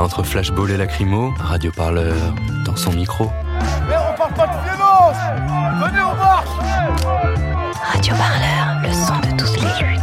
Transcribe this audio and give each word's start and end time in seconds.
Entre 0.00 0.22
flashball 0.22 0.70
et 0.70 0.76
lacrymo, 0.76 1.32
Radio 1.38 1.72
Parleur 1.72 2.14
dans 2.64 2.76
son 2.76 2.92
micro. 2.92 3.24
Mais 3.88 3.96
on 3.96 4.16
parle 4.16 4.34
pas 4.34 4.46
de 4.46 4.52
violence 4.64 5.16
Venez, 5.80 6.02
on 6.02 6.14
marche 6.16 6.48
Radio 7.82 8.14
Parleur, 8.14 8.82
le 8.82 8.92
son 8.92 9.18
de 9.20 9.36
toutes 9.36 9.60
les 9.60 9.86
luttes. 9.86 9.98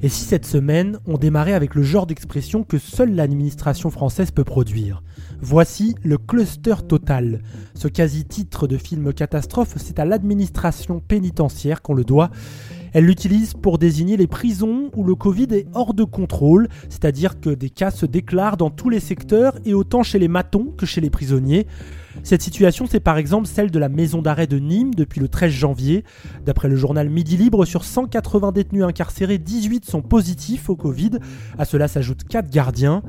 Et 0.00 0.08
si 0.08 0.24
cette 0.24 0.46
semaine, 0.46 0.98
on 1.06 1.16
démarrait 1.16 1.54
avec 1.54 1.74
le 1.74 1.82
genre 1.82 2.06
d'expression 2.06 2.62
que 2.62 2.78
seule 2.78 3.14
l'administration 3.14 3.90
française 3.90 4.30
peut 4.30 4.44
produire? 4.44 5.02
Voici 5.40 5.96
le 6.04 6.18
cluster 6.18 6.74
total. 6.86 7.42
Ce 7.74 7.88
quasi-titre 7.88 8.66
de 8.66 8.76
film 8.76 9.12
catastrophe, 9.12 9.74
c'est 9.76 9.98
à 9.98 10.04
l'administration 10.04 11.00
pénitentiaire 11.00 11.82
qu'on 11.82 11.94
le 11.94 12.04
doit. 12.04 12.30
Elle 12.98 13.04
l'utilise 13.04 13.54
pour 13.54 13.78
désigner 13.78 14.16
les 14.16 14.26
prisons 14.26 14.90
où 14.96 15.04
le 15.04 15.14
Covid 15.14 15.46
est 15.52 15.68
hors 15.72 15.94
de 15.94 16.02
contrôle, 16.02 16.66
c'est-à-dire 16.88 17.38
que 17.38 17.50
des 17.50 17.70
cas 17.70 17.92
se 17.92 18.06
déclarent 18.06 18.56
dans 18.56 18.70
tous 18.70 18.90
les 18.90 18.98
secteurs 18.98 19.56
et 19.64 19.72
autant 19.72 20.02
chez 20.02 20.18
les 20.18 20.26
matons 20.26 20.74
que 20.76 20.84
chez 20.84 21.00
les 21.00 21.08
prisonniers. 21.08 21.68
Cette 22.22 22.42
situation, 22.42 22.86
c'est 22.86 23.00
par 23.00 23.16
exemple 23.16 23.46
celle 23.46 23.70
de 23.70 23.78
la 23.78 23.88
maison 23.88 24.22
d'arrêt 24.22 24.46
de 24.46 24.58
Nîmes 24.58 24.94
depuis 24.94 25.20
le 25.20 25.28
13 25.28 25.50
janvier. 25.50 26.04
D'après 26.44 26.68
le 26.68 26.76
journal 26.76 27.08
Midi 27.08 27.36
Libre, 27.36 27.64
sur 27.64 27.84
180 27.84 28.52
détenus 28.52 28.84
incarcérés, 28.84 29.38
18 29.38 29.84
sont 29.84 30.02
positifs 30.02 30.68
au 30.68 30.76
Covid. 30.76 31.12
À 31.58 31.64
cela 31.64 31.88
s'ajoutent 31.88 32.24
4 32.24 32.50
gardiens. 32.50 33.02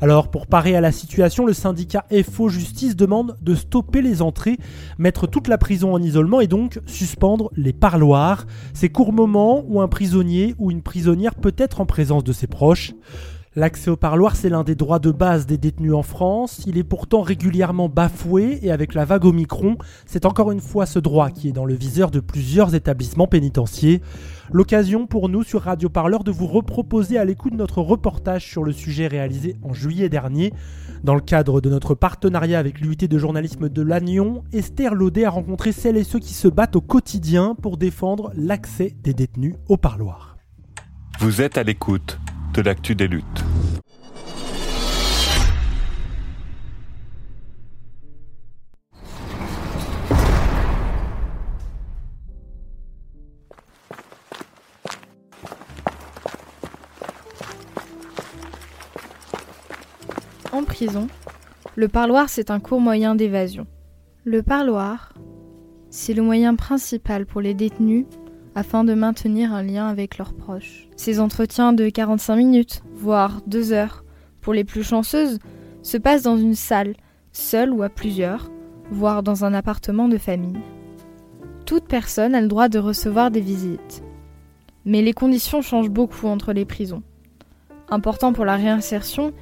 Alors, 0.00 0.32
pour 0.32 0.48
parer 0.48 0.74
à 0.74 0.80
la 0.80 0.90
situation, 0.90 1.46
le 1.46 1.52
syndicat 1.52 2.04
FO 2.28 2.48
Justice 2.48 2.96
demande 2.96 3.36
de 3.40 3.54
stopper 3.54 4.02
les 4.02 4.20
entrées, 4.20 4.58
mettre 4.98 5.28
toute 5.28 5.46
la 5.46 5.58
prison 5.58 5.94
en 5.94 6.02
isolement 6.02 6.40
et 6.40 6.48
donc 6.48 6.80
suspendre 6.86 7.50
les 7.56 7.72
parloirs, 7.72 8.46
ces 8.74 8.88
courts 8.88 9.12
moments 9.12 9.64
où 9.68 9.80
un 9.80 9.86
prisonnier 9.86 10.56
ou 10.58 10.72
une 10.72 10.82
prisonnière 10.82 11.36
peut 11.36 11.54
être 11.56 11.80
en 11.80 11.86
présence 11.86 12.24
de 12.24 12.32
ses 12.32 12.48
proches. 12.48 12.94
L'accès 13.54 13.90
au 13.90 13.96
parloir, 13.96 14.34
c'est 14.34 14.48
l'un 14.48 14.64
des 14.64 14.74
droits 14.74 14.98
de 14.98 15.10
base 15.10 15.44
des 15.44 15.58
détenus 15.58 15.92
en 15.92 16.02
France. 16.02 16.62
Il 16.66 16.78
est 16.78 16.84
pourtant 16.84 17.20
régulièrement 17.20 17.90
bafoué 17.90 18.58
et 18.62 18.72
avec 18.72 18.94
la 18.94 19.04
vague 19.04 19.26
Omicron, 19.26 19.76
c'est 20.06 20.24
encore 20.24 20.52
une 20.52 20.60
fois 20.60 20.86
ce 20.86 20.98
droit 20.98 21.28
qui 21.28 21.50
est 21.50 21.52
dans 21.52 21.66
le 21.66 21.74
viseur 21.74 22.10
de 22.10 22.20
plusieurs 22.20 22.74
établissements 22.74 23.26
pénitentiaires. 23.26 23.98
L'occasion 24.52 25.06
pour 25.06 25.28
nous 25.28 25.42
sur 25.42 25.60
Radio 25.60 25.90
Parleur 25.90 26.24
de 26.24 26.30
vous 26.30 26.46
reproposer 26.46 27.18
à 27.18 27.26
l'écoute 27.26 27.52
notre 27.52 27.82
reportage 27.82 28.48
sur 28.48 28.64
le 28.64 28.72
sujet 28.72 29.06
réalisé 29.06 29.56
en 29.62 29.74
juillet 29.74 30.08
dernier. 30.08 30.54
Dans 31.04 31.14
le 31.14 31.20
cadre 31.20 31.60
de 31.60 31.68
notre 31.68 31.94
partenariat 31.94 32.58
avec 32.58 32.80
l'UIT 32.80 33.06
de 33.06 33.18
journalisme 33.18 33.68
de 33.68 33.82
Lannion, 33.82 34.44
Esther 34.54 34.94
Laudet 34.94 35.26
a 35.26 35.30
rencontré 35.30 35.72
celles 35.72 35.98
et 35.98 36.04
ceux 36.04 36.20
qui 36.20 36.32
se 36.32 36.48
battent 36.48 36.76
au 36.76 36.80
quotidien 36.80 37.54
pour 37.60 37.76
défendre 37.76 38.32
l'accès 38.34 38.94
des 39.02 39.12
détenus 39.12 39.56
au 39.68 39.76
parloir. 39.76 40.38
Vous 41.18 41.42
êtes 41.42 41.58
à 41.58 41.64
l'écoute 41.64 42.18
de 42.54 42.60
l'actu 42.62 42.94
des 42.94 43.08
luttes. 43.08 43.24
En 60.52 60.64
prison, 60.64 61.08
le 61.74 61.88
parloir 61.88 62.28
c'est 62.28 62.50
un 62.50 62.60
court 62.60 62.80
moyen 62.80 63.14
d'évasion. 63.14 63.66
Le 64.24 64.42
parloir, 64.42 65.14
c'est 65.90 66.12
le 66.12 66.22
moyen 66.22 66.54
principal 66.54 67.24
pour 67.24 67.40
les 67.40 67.54
détenus 67.54 68.04
afin 68.54 68.84
de 68.84 68.94
maintenir 68.94 69.52
un 69.52 69.62
lien 69.62 69.88
avec 69.88 70.18
leurs 70.18 70.34
proches. 70.34 70.88
Ces 70.96 71.20
entretiens 71.20 71.72
de 71.72 71.88
45 71.88 72.36
minutes, 72.36 72.82
voire 72.94 73.40
2 73.46 73.72
heures, 73.72 74.04
pour 74.40 74.52
les 74.52 74.64
plus 74.64 74.82
chanceuses, 74.82 75.38
se 75.82 75.96
passent 75.96 76.22
dans 76.22 76.36
une 76.36 76.54
salle, 76.54 76.94
seule 77.32 77.72
ou 77.72 77.82
à 77.82 77.88
plusieurs, 77.88 78.50
voire 78.90 79.22
dans 79.22 79.44
un 79.44 79.54
appartement 79.54 80.08
de 80.08 80.18
famille. 80.18 80.60
Toute 81.64 81.84
personne 81.84 82.34
a 82.34 82.40
le 82.40 82.48
droit 82.48 82.68
de 82.68 82.78
recevoir 82.78 83.30
des 83.30 83.40
visites. 83.40 84.02
Mais 84.84 85.00
les 85.00 85.12
conditions 85.12 85.62
changent 85.62 85.90
beaucoup 85.90 86.26
entre 86.26 86.52
les 86.52 86.64
prisons. 86.64 87.02
Important 87.88 88.32
pour 88.32 88.44
la 88.44 88.56
réinsertion, 88.56 89.32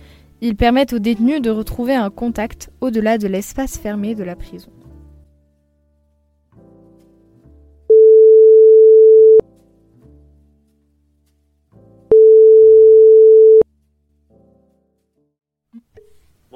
ils 0.40 0.56
permettent 0.56 0.92
aux 0.92 0.98
détenus 0.98 1.42
de 1.42 1.50
retrouver 1.50 1.94
un 1.94 2.10
contact 2.10 2.70
au-delà 2.80 3.18
de 3.18 3.26
l'espace 3.26 3.78
fermé 3.78 4.14
de 4.14 4.24
la 4.24 4.36
prison. 4.36 4.70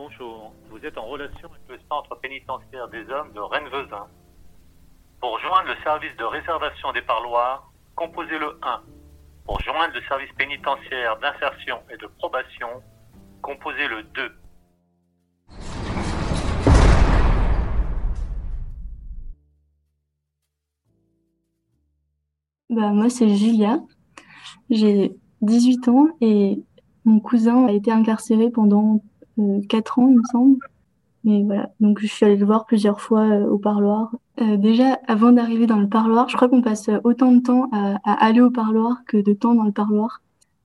Bonjour, 0.07 0.53
vous 0.69 0.85
êtes 0.85 0.99
en 0.99 1.07
relation 1.07 1.49
avec 1.49 1.63
le 1.67 1.79
centre 1.89 2.15
pénitentiaire 2.17 2.89
des 2.89 3.09
hommes 3.09 3.33
de 3.33 3.41
Rennes-Vezin. 3.41 4.07
Pour 5.19 5.39
joindre 5.39 5.69
le 5.69 5.83
service 5.83 6.15
de 6.19 6.25
réservation 6.25 6.93
des 6.93 7.01
parloirs, 7.01 7.73
composez 7.95 8.39
le 8.39 8.59
1. 8.61 8.83
Pour 9.47 9.59
joindre 9.63 9.95
le 9.95 10.03
service 10.03 10.31
pénitentiaire 10.37 11.19
d'insertion 11.21 11.79
et 11.91 11.97
de 11.97 12.07
probation, 12.19 12.69
composez 13.41 13.89
le 13.89 14.03
2. 14.03 14.33
Bah, 22.69 22.91
moi, 22.91 23.09
c'est 23.09 23.29
Julia. 23.31 23.79
J'ai 24.69 25.13
18 25.41 25.89
ans 25.89 26.09
et 26.21 26.63
mon 27.07 27.21
cousin 27.21 27.69
a 27.69 27.73
été 27.73 27.91
incarcéré 27.91 28.51
pendant 28.51 29.03
4 29.69 29.99
ans, 29.99 30.09
il 30.09 30.19
me 30.19 30.25
semble. 30.31 30.59
Mais 31.25 31.43
voilà, 31.43 31.71
donc 31.81 32.01
je 32.01 32.07
suis 32.07 32.27
allée 32.27 32.37
le 32.37 32.45
voir 32.45 32.67
plusieurs 32.67 33.01
fois 33.01 33.23
euh, 33.23 33.47
au 33.47 33.59
parloir. 33.59 34.15
Euh, 34.43 34.59
déjà, 34.59 34.99
avant 35.07 35.33
d'arriver 35.33 35.67
dans 35.67 35.79
le 35.79 35.89
parloir, 35.89 36.29
je 36.29 36.37
crois 36.37 36.51
qu'on 36.51 36.61
passe 36.61 36.91
autant 37.03 37.33
de 37.33 37.41
temps 37.41 37.71
à, 37.73 37.97
aller 38.05 38.43
au 38.43 38.51
parloir 38.51 39.05
que 39.07 39.17
de 39.17 39.33
temps 39.33 39.55
dans 39.55 39.65
le 39.65 39.73
parloir. 39.73 40.21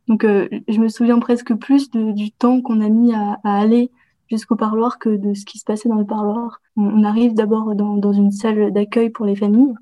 Donc, 0.09 0.25
euh, 0.25 0.49
je 0.67 0.79
me 0.79 0.89
souviens 0.89 1.19
presque 1.19 1.53
plus 1.53 1.89
du 1.91 2.31
temps 2.31 2.61
qu'on 2.61 2.81
a 2.81 2.89
mis 2.89 3.13
à, 3.13 3.39
aller 3.43 3.89
jusqu'au 4.29 4.57
parloir 4.57 4.99
que 4.99 5.09
de 5.09 5.33
ce 5.33 5.45
qui 5.45 5.59
se 5.59 5.65
passait 5.65 5.87
dans 5.87 5.95
le 5.95 6.05
parloir. 6.05 6.61
On, 6.75 7.03
arrive 7.03 7.33
d'abord 7.33 7.73
dans, 7.75 8.11
une 8.11 8.31
salle 8.31 8.73
d'accueil 8.73 9.11
pour 9.11 9.25
les 9.25 9.35
familles. 9.35 9.73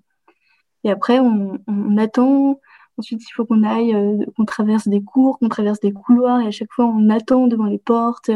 Et 0.83 0.92
après, 0.92 1.19
on, 1.19 1.57
on 1.68 1.98
attend. 1.98 2.60
Ensuite, 2.98 3.22
il 3.28 3.31
faut 3.33 3.45
qu'on 3.45 3.63
aille, 3.63 3.95
qu'on 4.36 4.45
traverse 4.45 4.88
des 4.88 5.01
cours, 5.01 5.40
qu'on 5.40 5.50
traverse 5.50 5.80
des 5.80 5.92
couloirs. 5.94 6.42
Et 6.42 6.48
à 6.48 6.51
chaque 6.51 6.72
fois, 6.72 6.86
on 6.86 7.10
attend 7.10 7.48
devant 7.48 7.66
les 7.66 7.80
portes. 7.80 8.30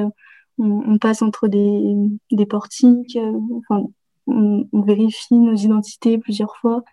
On, 0.63 0.97
passe 0.99 1.21
entre 1.21 1.47
des, 1.47 2.45
portiques. 2.45 3.15
euh, 3.15 3.39
Enfin, 3.57 3.85
on, 4.27 4.81
vérifie 4.81 5.35
nos 5.35 5.55
identités 5.55 6.17
plusieurs 6.17 6.55
fois. 6.57 6.83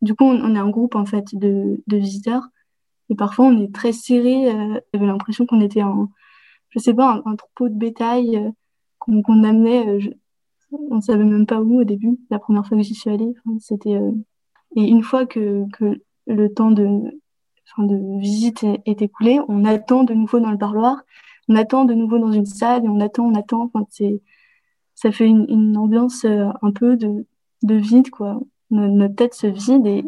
Du 0.00 0.14
coup, 0.14 0.24
on, 0.24 0.40
on 0.40 0.54
est 0.54 0.58
un 0.58 0.70
groupe 0.70 0.94
en 0.94 1.04
fait 1.04 1.34
de, 1.34 1.82
visiteurs. 1.86 2.48
Et 3.10 3.14
parfois, 3.14 3.46
on 3.46 3.60
est 3.60 3.74
très 3.74 3.92
serré. 3.92 4.50
euh, 4.50 4.80
J'avais 4.92 5.06
l'impression 5.06 5.46
qu'on 5.46 5.60
était 5.60 5.82
en, 5.82 6.08
je 6.70 6.78
sais 6.78 6.94
pas, 6.94 7.22
un, 7.24 7.36
troupeau 7.36 7.68
de 7.68 7.74
bétail 7.74 8.36
euh, 8.36 8.50
qu'on 8.98 9.44
amenait. 9.44 9.98
on 10.90 11.00
savait 11.00 11.24
même 11.24 11.46
pas 11.46 11.60
où 11.60 11.80
au 11.80 11.84
début. 11.84 12.18
La 12.30 12.38
première 12.38 12.66
fois 12.66 12.78
que 12.78 12.82
j'y 12.82 12.94
suis 12.94 13.10
allée, 13.10 13.34
c'était. 13.60 14.00
Et 14.76 14.82
une 14.82 15.02
fois 15.02 15.26
que, 15.26 15.64
le 16.26 16.54
temps 16.54 16.70
de 16.70 17.10
visite 18.18 18.64
est, 18.86 19.02
écoulée, 19.02 19.40
on 19.48 19.64
attend 19.64 20.04
de 20.04 20.14
nouveau 20.14 20.40
dans 20.40 20.50
le 20.50 20.58
parloir, 20.58 21.02
on 21.48 21.56
attend 21.56 21.84
de 21.84 21.94
nouveau 21.94 22.18
dans 22.18 22.32
une 22.32 22.46
salle, 22.46 22.84
et 22.84 22.88
on 22.88 23.00
attend, 23.00 23.24
on 23.26 23.34
attend. 23.34 23.62
Enfin, 23.64 23.86
c'est, 23.90 24.20
ça 24.94 25.12
fait 25.12 25.26
une, 25.26 25.76
ambiance 25.76 26.24
euh, 26.24 26.48
un 26.62 26.72
peu 26.72 26.96
de, 26.96 27.26
de 27.62 27.74
vide, 27.74 28.10
quoi. 28.10 28.40
Notre, 28.70 29.14
tête 29.14 29.34
se 29.34 29.46
vide 29.46 29.86
et 29.86 30.04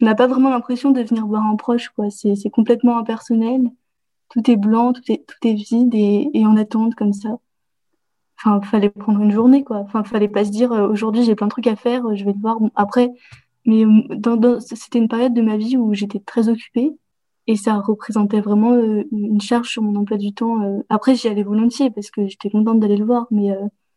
on 0.00 0.06
n'a 0.06 0.14
pas 0.14 0.26
vraiment 0.26 0.50
l'impression 0.50 0.90
de 0.90 1.00
venir 1.02 1.26
voir 1.26 1.44
un 1.44 1.56
proche, 1.56 1.90
quoi. 1.90 2.10
C'est, 2.10 2.50
complètement 2.50 2.98
impersonnel. 2.98 3.70
Tout 4.30 4.50
est 4.50 4.56
blanc, 4.56 4.92
tout 4.92 5.02
est, 5.08 5.24
tout 5.26 5.48
est 5.48 5.54
vide 5.54 5.94
et, 5.94 6.30
et 6.34 6.46
on 6.46 6.56
attend 6.56 6.90
comme 6.90 7.12
ça. 7.12 7.38
Enfin, 8.38 8.60
fallait 8.62 8.90
prendre 8.90 9.20
une 9.20 9.30
journée, 9.30 9.62
quoi. 9.62 9.78
Enfin, 9.78 10.02
fallait 10.04 10.28
pas 10.28 10.44
se 10.44 10.50
dire 10.50 10.72
euh, 10.72 10.88
aujourd'hui 10.88 11.22
j'ai 11.24 11.34
plein 11.36 11.46
de 11.46 11.52
trucs 11.52 11.66
à 11.68 11.76
faire, 11.76 12.14
je 12.16 12.24
vais 12.24 12.32
devoir. 12.32 12.58
après, 12.74 13.10
mais 13.64 13.84
euh, 13.84 14.60
c'était 14.60 14.98
une 14.98 15.08
période 15.08 15.34
de 15.34 15.42
ma 15.42 15.56
vie 15.56 15.76
où 15.76 15.94
j'étais 15.94 16.20
très 16.20 16.48
occupée 16.48 16.92
et 17.52 17.56
ça 17.56 17.78
représentait 17.78 18.40
vraiment 18.40 18.72
euh, 18.72 19.04
une 19.12 19.40
charge 19.40 19.68
sur 19.68 19.82
mon 19.82 19.94
emploi 19.96 20.16
du 20.18 20.32
temps. 20.32 20.62
Euh. 20.62 20.80
Après, 20.88 21.14
j'y 21.14 21.28
allais 21.28 21.42
volontiers 21.42 21.90
parce 21.90 22.10
que 22.10 22.26
j'étais 22.26 22.50
contente 22.50 22.80
d'aller 22.80 22.96
le 22.96 23.04
voir, 23.04 23.26
mais 23.30 23.50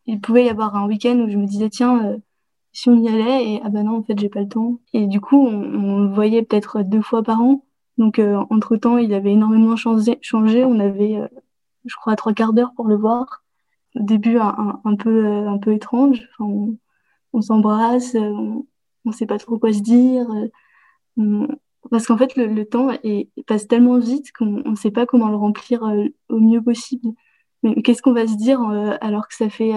il 0.06 0.20
pouvait 0.20 0.44
y 0.46 0.48
avoir 0.48 0.76
un 0.76 0.86
week-end 0.86 1.16
où 1.18 1.28
je 1.28 1.36
me 1.36 1.46
disais 1.46 1.70
tiens, 1.70 2.16
si 2.72 2.88
on 2.90 3.02
y 3.02 3.08
allait 3.08 3.54
et 3.54 3.60
ah 3.64 3.70
ben 3.70 3.84
non 3.84 3.96
en 3.98 4.02
fait 4.02 4.18
j'ai 4.18 4.28
pas 4.28 4.40
le 4.40 4.48
temps. 4.48 4.80
Et 4.92 5.06
du 5.06 5.20
coup, 5.20 5.46
on, 5.46 6.00
le 6.00 6.08
voyait 6.08 6.42
peut-être 6.42 6.82
deux 6.82 7.02
fois 7.02 7.22
par 7.22 7.40
an. 7.40 7.64
Donc 7.98 8.20
entre 8.50 8.76
temps, 8.76 8.98
il 8.98 9.14
avait 9.14 9.32
énormément 9.32 9.76
changé. 9.76 10.18
changé. 10.22 10.64
On 10.64 10.78
avait, 10.78 11.18
je 11.84 11.96
crois, 11.96 12.16
trois 12.16 12.34
quarts 12.34 12.52
d'heure 12.52 12.72
pour 12.76 12.86
le 12.86 12.96
voir. 12.96 13.44
Au 13.96 14.02
début, 14.02 14.38
un, 14.38 14.96
peu 14.98 15.26
un 15.48 15.58
peu 15.58 15.72
étrange. 15.72 16.28
On, 16.38 17.40
s'embrasse. 17.40 18.14
On, 18.14 18.66
on 19.06 19.12
sait 19.12 19.26
pas 19.26 19.38
trop 19.38 19.58
quoi 19.58 19.72
se 19.72 19.80
dire. 19.80 20.26
Euh, 21.18 21.46
parce 21.90 22.06
qu'en 22.06 22.16
fait, 22.16 22.36
le, 22.36 22.64
temps 22.64 22.88
passe 23.46 23.68
tellement 23.68 23.98
vite 23.98 24.32
qu'on 24.32 24.62
ne 24.64 24.74
sait 24.76 24.90
pas 24.90 25.06
comment 25.06 25.28
le 25.28 25.36
remplir 25.36 25.84
euh, 25.84 26.06
au 26.28 26.38
mieux 26.38 26.62
possible. 26.62 27.08
Mais 27.62 27.80
qu'est-ce 27.82 28.02
qu'on 28.02 28.12
va 28.12 28.26
se 28.26 28.36
dire 28.36 28.60
euh, 28.62 28.96
alors 29.00 29.28
que 29.28 29.34
ça 29.34 29.48
fait 29.48 29.72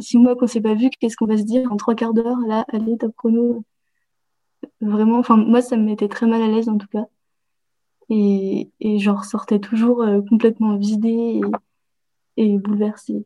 six 0.00 0.18
mois 0.18 0.36
qu'on 0.36 0.44
ne 0.44 0.50
s'est 0.50 0.60
pas 0.60 0.74
vu 0.74 0.90
Qu'est-ce 1.00 1.16
qu'on 1.16 1.26
va 1.26 1.38
se 1.38 1.44
dire 1.44 1.72
en 1.72 1.76
trois 1.76 1.94
quarts 1.94 2.14
d'heure 2.14 2.38
Là, 2.46 2.64
allez, 2.72 2.98
top 2.98 3.14
chrono. 3.16 3.64
Vraiment, 4.80 5.18
enfin, 5.18 5.36
moi, 5.36 5.62
ça 5.62 5.76
me 5.76 5.84
mettait 5.84 6.08
très 6.08 6.26
mal 6.26 6.42
à 6.42 6.48
l'aise 6.48 6.68
en 6.68 6.78
tout 6.78 6.88
cas. 6.88 7.06
Et, 8.10 8.70
et 8.80 8.98
j'en 8.98 9.16
ressortais 9.16 9.58
toujours 9.58 10.04
complètement 10.28 10.76
vidée 10.76 11.40
et, 12.36 12.42
et 12.44 12.58
bouleversée. 12.58 13.24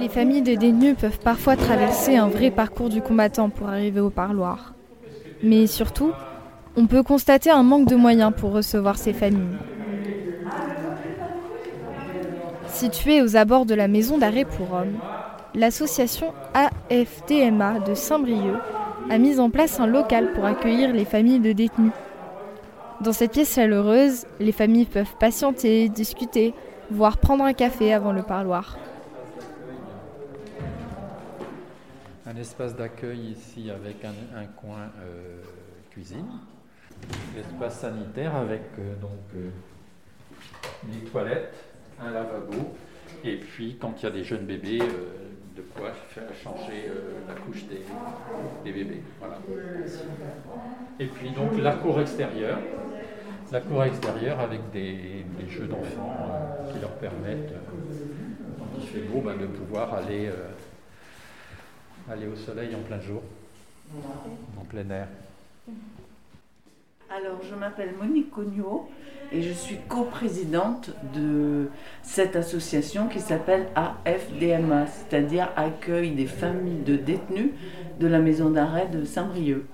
Les 0.00 0.08
familles 0.08 0.40
de 0.40 0.54
détenus 0.54 0.96
peuvent 0.98 1.18
parfois 1.18 1.56
traverser 1.56 2.16
un 2.16 2.28
vrai 2.28 2.50
parcours 2.50 2.88
du 2.88 3.02
combattant 3.02 3.50
pour 3.50 3.68
arriver 3.68 4.00
au 4.00 4.08
parloir. 4.08 4.72
Mais 5.42 5.66
surtout, 5.66 6.12
on 6.74 6.86
peut 6.86 7.02
constater 7.02 7.50
un 7.50 7.62
manque 7.62 7.86
de 7.86 7.96
moyens 7.96 8.32
pour 8.34 8.52
recevoir 8.52 8.96
ces 8.96 9.12
familles. 9.12 9.58
Située 12.68 13.20
aux 13.20 13.36
abords 13.36 13.66
de 13.66 13.74
la 13.74 13.88
maison 13.88 14.16
d'arrêt 14.16 14.46
pour 14.46 14.72
hommes, 14.72 14.96
l'association 15.54 16.32
AFDMA 16.54 17.80
de 17.80 17.94
Saint-Brieuc 17.94 18.56
a 19.10 19.18
mis 19.18 19.38
en 19.38 19.50
place 19.50 19.80
un 19.80 19.86
local 19.86 20.32
pour 20.32 20.46
accueillir 20.46 20.94
les 20.94 21.04
familles 21.04 21.40
de 21.40 21.52
détenus. 21.52 21.92
Dans 23.02 23.12
cette 23.12 23.32
pièce 23.32 23.54
chaleureuse, 23.54 24.24
les 24.38 24.52
familles 24.52 24.86
peuvent 24.86 25.16
patienter, 25.18 25.90
discuter, 25.90 26.54
voire 26.90 27.18
prendre 27.18 27.44
un 27.44 27.52
café 27.52 27.92
avant 27.92 28.12
le 28.12 28.22
parloir. 28.22 28.78
Un 32.30 32.36
espace 32.36 32.76
d'accueil 32.76 33.32
ici 33.32 33.70
avec 33.72 34.04
un, 34.04 34.44
coin 34.44 34.92
euh, 35.02 35.42
cuisine, 35.90 36.28
l'espace 37.34 37.80
sanitaire 37.80 38.36
avec 38.36 38.62
euh, 38.78 38.94
donc 39.00 39.18
euh, 39.34 39.50
des 40.84 41.10
toilettes, 41.10 41.56
un 42.00 42.12
lavabo, 42.12 42.76
et 43.24 43.36
puis 43.36 43.78
quand 43.80 44.00
il 44.00 44.04
y 44.04 44.06
a 44.06 44.10
des 44.12 44.22
jeunes 44.22 44.46
bébés, 44.46 44.78
de 44.78 45.62
quoi 45.74 45.90
changer 46.40 46.88
la 47.26 47.34
couche 47.34 47.64
des, 47.64 48.72
bébés. 48.72 49.02
Et 51.00 51.06
puis 51.06 51.30
donc 51.30 51.58
la 51.58 51.72
cour 51.72 52.00
extérieure, 52.00 52.60
la 53.52 53.60
cour 53.60 53.82
extérieure 53.84 54.38
avec 54.38 54.70
des, 54.72 55.24
jeux 55.48 55.66
d'enfants 55.66 56.16
euh, 56.30 56.72
qui 56.72 56.78
leur 56.78 56.92
permettent, 56.92 57.50
euh, 57.50 58.56
quand 58.58 58.66
il 58.78 58.86
fait 58.86 59.00
beau, 59.00 59.20
ben, 59.20 59.36
de 59.36 59.46
pouvoir 59.46 59.92
aller, 59.94 60.28
euh, 60.28 60.50
aller 62.10 62.26
au 62.26 62.36
soleil 62.36 62.74
en 62.74 62.80
plein 62.80 63.00
jour, 63.00 63.22
en 64.60 64.64
plein 64.64 64.88
air. 64.90 65.06
Alors, 67.08 67.40
je 67.48 67.54
m'appelle 67.54 67.90
Monique 68.00 68.30
Cognot 68.30 68.88
et 69.32 69.42
je 69.42 69.52
suis 69.52 69.78
coprésidente 69.88 70.90
de 71.14 71.68
cette 72.02 72.36
association 72.36 73.08
qui 73.08 73.20
s'appelle 73.20 73.66
AFDMA, 73.74 74.86
c'est-à-dire 74.86 75.48
Accueil 75.56 76.12
des 76.12 76.26
familles 76.26 76.82
de 76.84 76.96
détenus 76.96 77.50
de 77.98 78.06
la 78.06 78.18
maison 78.18 78.50
d'arrêt 78.50 78.88
de 78.88 79.04
Saint-Brieuc. 79.04 79.64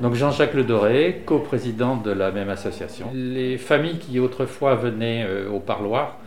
Donc 0.00 0.14
Jean-Jacques 0.14 0.54
Le 0.54 0.64
Doré, 0.64 1.22
coprésident 1.26 1.96
de 1.96 2.10
la 2.10 2.30
même 2.30 2.48
association. 2.48 3.10
Les 3.12 3.58
familles 3.58 3.98
qui 3.98 4.18
autrefois 4.18 4.74
venaient 4.76 5.24
euh, 5.28 5.50
au 5.50 5.60
parloir 5.60 6.18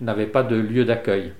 n'avaient 0.00 0.26
pas 0.26 0.42
de 0.42 0.56
lieu 0.56 0.84
d'accueil, 0.84 1.32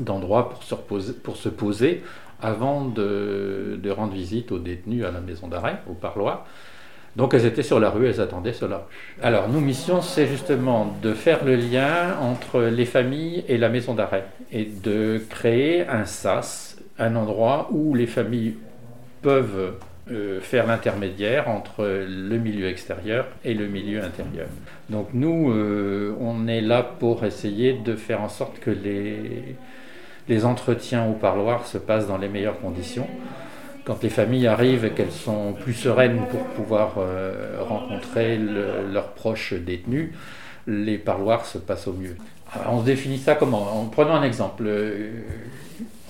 d'endroit 0.00 0.50
pour, 0.50 1.36
se 1.36 1.48
poser 1.48 2.02
avant 2.42 2.84
de, 2.84 3.90
rendre 3.90 4.12
visite 4.12 4.52
aux 4.52 4.58
détenus 4.58 5.04
à 5.04 5.10
la 5.10 5.20
maison 5.20 5.48
d'arrêt, 5.48 5.80
au 5.88 5.94
parloir. 5.94 6.46
Donc 7.16 7.32
elles 7.32 7.46
étaient 7.46 7.62
sur 7.62 7.80
la 7.80 7.88
rue, 7.88 8.06
elles 8.06 8.20
attendaient 8.20 8.52
sur 8.52 8.68
la 8.68 8.76
rue. 8.76 8.82
Alors 9.22 9.48
nos 9.48 9.60
missions, 9.60 10.02
c'est 10.02 10.26
justement 10.26 10.94
de 11.02 11.14
faire 11.14 11.44
le 11.44 11.56
lien 11.56 12.18
entre 12.20 12.60
les 12.60 12.84
familles 12.84 13.42
et 13.48 13.56
la 13.56 13.70
maison 13.70 13.94
d'arrêt 13.94 14.26
et 14.52 14.66
de 14.66 15.22
créer 15.30 15.88
un 15.88 16.04
SAS, 16.04 16.76
un 16.98 17.16
endroit 17.16 17.68
où 17.70 17.94
les 17.94 18.06
familles 18.06 18.56
peuvent 19.22 19.76
euh, 20.10 20.40
faire 20.40 20.68
l'intermédiaire 20.68 21.48
entre 21.48 21.84
le 21.84 22.38
milieu 22.38 22.68
extérieur 22.68 23.26
et 23.44 23.54
le 23.54 23.66
milieu 23.66 24.04
intérieur. 24.04 24.46
Donc 24.88 25.08
nous, 25.14 25.50
euh, 25.50 26.14
on 26.20 26.46
est 26.46 26.60
là 26.60 26.84
pour 26.84 27.24
essayer 27.24 27.72
de 27.72 27.96
faire 27.96 28.20
en 28.20 28.28
sorte 28.28 28.60
que 28.60 28.70
les, 28.70 29.56
les 30.28 30.44
entretiens 30.44 31.06
au 31.06 31.12
parloir 31.12 31.66
se 31.66 31.78
passent 31.78 32.06
dans 32.06 32.18
les 32.18 32.28
meilleures 32.28 32.60
conditions. 32.60 33.08
Quand 33.84 34.02
les 34.02 34.08
familles 34.08 34.46
arrivent 34.46 34.84
et 34.84 34.90
qu'elles 34.90 35.12
sont 35.12 35.52
plus 35.52 35.74
sereines 35.74 36.26
pour 36.30 36.42
pouvoir 36.44 36.94
euh, 36.98 37.62
rencontrer 37.62 38.36
leurs 38.38 39.12
proches 39.12 39.54
détenus, 39.54 40.10
les 40.66 40.98
parloirs 40.98 41.46
se 41.46 41.58
passent 41.58 41.86
au 41.86 41.92
mieux. 41.92 42.16
on 42.68 42.80
se 42.80 42.84
définit 42.84 43.18
ça 43.18 43.36
comment? 43.36 43.80
En 43.80 43.86
prenant 43.86 44.14
un 44.14 44.24
exemple. 44.24 44.64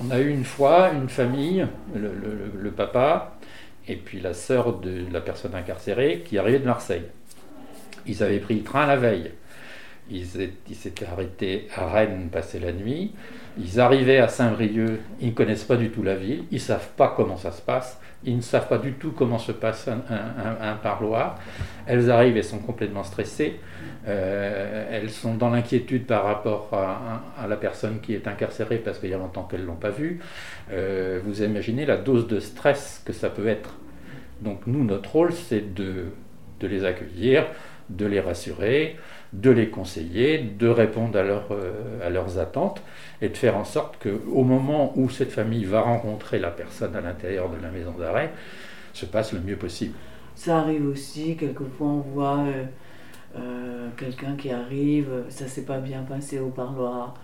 on 0.03 0.11
a 0.11 0.19
eu 0.21 0.31
une 0.31 0.45
fois 0.45 0.91
une 0.95 1.11
famille, 1.11 1.67
le 1.95 2.71
papa, 2.71 3.37
et 3.89 3.97
puis 3.97 4.21
la 4.21 4.35
sœur 4.35 4.75
de 4.75 5.05
la 5.13 5.21
personne 5.21 5.55
incarcérée 5.55 6.25
qui 6.27 6.39
arrivait 6.39 6.59
de 6.59 6.67
Marseille. 6.67 7.05
Ils 8.07 8.23
avaient 8.23 8.39
pris 8.39 8.55
le 8.55 8.63
train 8.63 8.87
la 8.87 8.97
veille. 8.97 9.31
Ils 10.11 10.27
s'étaient 10.27 11.07
arrêtés 11.07 11.69
à 11.75 11.89
Rennes 11.89 12.29
passer 12.31 12.59
la 12.59 12.73
nuit. 12.73 13.13
Ils 13.59 13.81
arrivaient 13.81 14.19
à 14.19 14.29
Saint-Brieuc, 14.29 15.01
ils 15.21 15.29
ne 15.29 15.33
connaissent 15.33 15.65
pas 15.65 15.77
du 15.77 15.91
tout 15.91 16.03
la 16.03 16.15
ville, 16.15 16.45
ils 16.51 16.57
ne 16.57 16.61
savent 16.61 16.91
pas 16.97 17.15
comment 17.17 17.37
ça 17.37 17.53
se 17.53 17.63
passe, 17.63 17.99
ils 18.25 18.37
ne 18.37 18.43
savent 18.43 18.69
pas 18.69 18.79
du 18.79 18.93
tout 18.93 19.13
comment 19.13 19.39
se 19.39 19.53
passe 19.53 19.89
un, 19.89 20.75
parloir. 20.83 21.39
Elles 21.87 22.11
arrivent, 22.11 22.37
elles 22.37 22.45
sont 22.45 22.59
complètement 22.59 23.05
stressées, 23.05 23.61
euh, 24.07 24.87
elles 24.91 25.11
sont 25.11 25.35
dans 25.35 25.51
l'inquiétude 25.51 26.07
par 26.07 26.25
rapport 26.25 26.71
à, 26.73 27.47
la 27.47 27.57
personne 27.57 28.01
qui 28.01 28.15
est 28.15 28.29
incarcérée 28.29 28.79
parce 28.79 28.99
qu'il 28.99 29.11
y 29.11 29.15
a 29.15 29.19
longtemps 29.19 29.45
qu'elles 29.45 29.63
ne 29.63 29.67
l'ont 29.67 29.75
pas 29.77 29.91
vue. 29.91 30.21
Euh, 30.73 31.21
vous 31.25 31.43
imaginez 31.43 31.87
la 31.87 31.97
dose 31.97 32.27
de 32.27 32.41
stress 32.41 33.03
que 33.05 33.13
ça 33.13 33.31
peut 33.31 33.49
être. 33.49 33.75
Donc 34.41 34.67
nous, 34.67 34.85
notre 34.85 35.13
rôle, 35.13 35.33
c'est 35.33 35.73
de, 35.75 36.07
de 36.61 36.67
les 36.67 36.85
accueillir, 36.85 37.47
de 37.89 38.07
les 38.07 38.21
rassurer, 38.21 38.97
de 39.33 39.51
les 39.51 39.69
conseiller, 39.69 40.39
de 40.39 40.69
répondre 40.69 41.19
à, 41.19 41.23
euh, 41.23 42.07
à 42.07 42.11
leurs 42.11 42.39
attentes 42.39 42.83
et 43.21 43.29
de 43.29 43.37
faire 43.37 43.57
en 43.57 43.65
sorte 43.65 44.03
qu'au 44.03 44.43
moment 44.43 44.93
où 44.97 45.09
cette 45.09 45.33
famille 45.33 45.65
va 45.65 45.83
rencontrer 45.83 46.39
la 46.39 46.51
personne 46.51 46.97
à 46.97 47.01
l'intérieur 47.01 47.51
de 47.51 47.61
la 47.63 47.71
maison 47.71 47.93
d'arrêt, 47.93 48.33
se 48.93 49.07
passe 49.07 49.33
le 49.33 49.41
mieux 49.41 49.57
possible. 49.57 49.95
Ça 50.35 50.59
arrive 50.59 50.87
aussi, 50.87 51.37
quelquefois 51.37 51.87
on 51.87 52.01
voit 52.01 52.39
euh, 52.39 52.65
euh, 53.37 53.89
quelqu'un 53.97 54.37
qui 54.37 54.51
arrive, 54.51 55.09
ça 55.29 55.47
s'est 55.47 55.65
pas 55.65 55.79
bien 55.79 56.03
passé 56.03 56.39
au 56.39 56.49
parloir, 56.49 57.15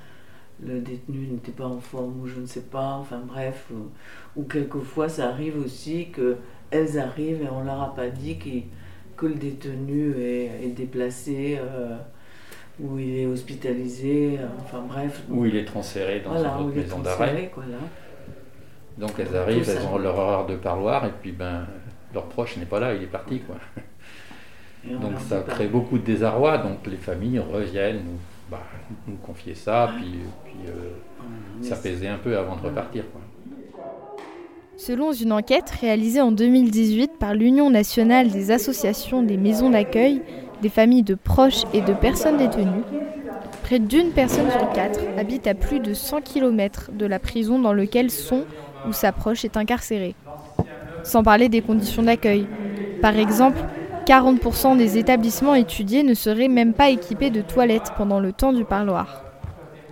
le 0.64 0.80
détenu 0.80 1.26
n'était 1.26 1.52
pas 1.52 1.66
en 1.66 1.80
forme 1.80 2.20
ou 2.20 2.26
je 2.26 2.40
ne 2.40 2.46
sais 2.46 2.62
pas, 2.62 2.94
enfin 2.94 3.20
bref, 3.26 3.70
ou, 4.36 4.42
quelquefois 4.44 5.08
ça 5.08 5.28
arrive 5.28 5.58
aussi 5.58 6.08
qu'elles 6.12 6.98
arrivent 6.98 7.42
et 7.42 7.48
on 7.50 7.64
leur 7.64 7.82
a 7.82 7.94
pas 7.94 8.08
dit 8.08 8.38
que 9.22 9.26
le 9.28 9.34
détenu 9.34 10.14
est, 10.20 10.74
déplacé, 10.74 11.60
ou 12.80 12.98
il 12.98 13.18
est 13.20 13.26
hospitalisé, 13.26 14.38
enfin 14.60 14.82
bref. 14.86 15.22
Ou 15.30 15.46
il 15.46 15.54
est 15.56 15.64
transféré 15.64 16.20
dans 16.20 16.36
une 16.36 16.66
autre 16.66 16.76
maison 16.76 16.98
d'arrêt. 16.98 17.52
Donc 18.98 19.12
elles 19.18 19.36
arrivent, 19.36 19.68
elles 19.68 19.86
ont 19.86 19.98
leur 19.98 20.18
horaire 20.18 20.46
de 20.46 20.56
parloir, 20.56 21.06
et 21.06 21.12
puis 21.20 21.32
ben 21.32 21.66
leur 22.12 22.24
proche 22.24 22.56
n'est 22.56 22.66
pas 22.66 22.80
là, 22.80 22.94
il 22.94 23.02
est 23.02 23.06
parti 23.06 23.40
quoi. 23.40 23.56
Donc 24.84 25.12
ça 25.20 25.44
crée 25.46 25.68
beaucoup 25.68 25.98
de 25.98 26.04
désarroi, 26.04 26.58
donc 26.58 26.86
les 26.86 26.96
familles 26.96 27.38
reviennent 27.38 28.04
nous, 28.04 28.18
bah, 28.50 28.62
nous 29.06 29.16
confier 29.16 29.54
ça, 29.54 29.92
puis, 29.96 30.18
puis 30.44 30.56
euh, 30.68 31.62
s'apaiser 31.62 32.08
un 32.08 32.18
peu 32.18 32.36
avant 32.36 32.56
de 32.56 32.62
repartir. 32.62 33.04
Selon 34.84 35.12
une 35.12 35.30
enquête 35.30 35.70
réalisée 35.80 36.20
en 36.20 36.32
2018 36.32 37.12
par 37.20 37.34
l'Union 37.34 37.70
nationale 37.70 38.30
des 38.30 38.50
associations 38.50 39.22
des 39.22 39.36
maisons 39.36 39.70
d'accueil 39.70 40.22
des 40.60 40.70
familles 40.70 41.04
de 41.04 41.14
proches 41.14 41.62
et 41.72 41.82
de 41.82 41.92
personnes 41.92 42.36
détenues, 42.36 42.82
près 43.62 43.78
d'une 43.78 44.10
personne 44.10 44.50
sur 44.50 44.72
quatre 44.72 44.98
habite 45.16 45.46
à 45.46 45.54
plus 45.54 45.78
de 45.78 45.94
100 45.94 46.22
km 46.22 46.90
de 46.98 47.06
la 47.06 47.20
prison 47.20 47.60
dans 47.60 47.72
laquelle 47.72 48.10
son 48.10 48.42
ou 48.88 48.92
sa 48.92 49.12
proche 49.12 49.44
est 49.44 49.56
incarcéré. 49.56 50.16
Sans 51.04 51.22
parler 51.22 51.48
des 51.48 51.62
conditions 51.62 52.02
d'accueil. 52.02 52.48
Par 53.00 53.16
exemple, 53.16 53.60
40% 54.04 54.76
des 54.76 54.98
établissements 54.98 55.54
étudiés 55.54 56.02
ne 56.02 56.14
seraient 56.14 56.48
même 56.48 56.74
pas 56.74 56.90
équipés 56.90 57.30
de 57.30 57.40
toilettes 57.40 57.92
pendant 57.96 58.18
le 58.18 58.32
temps 58.32 58.52
du 58.52 58.64
parloir. 58.64 59.22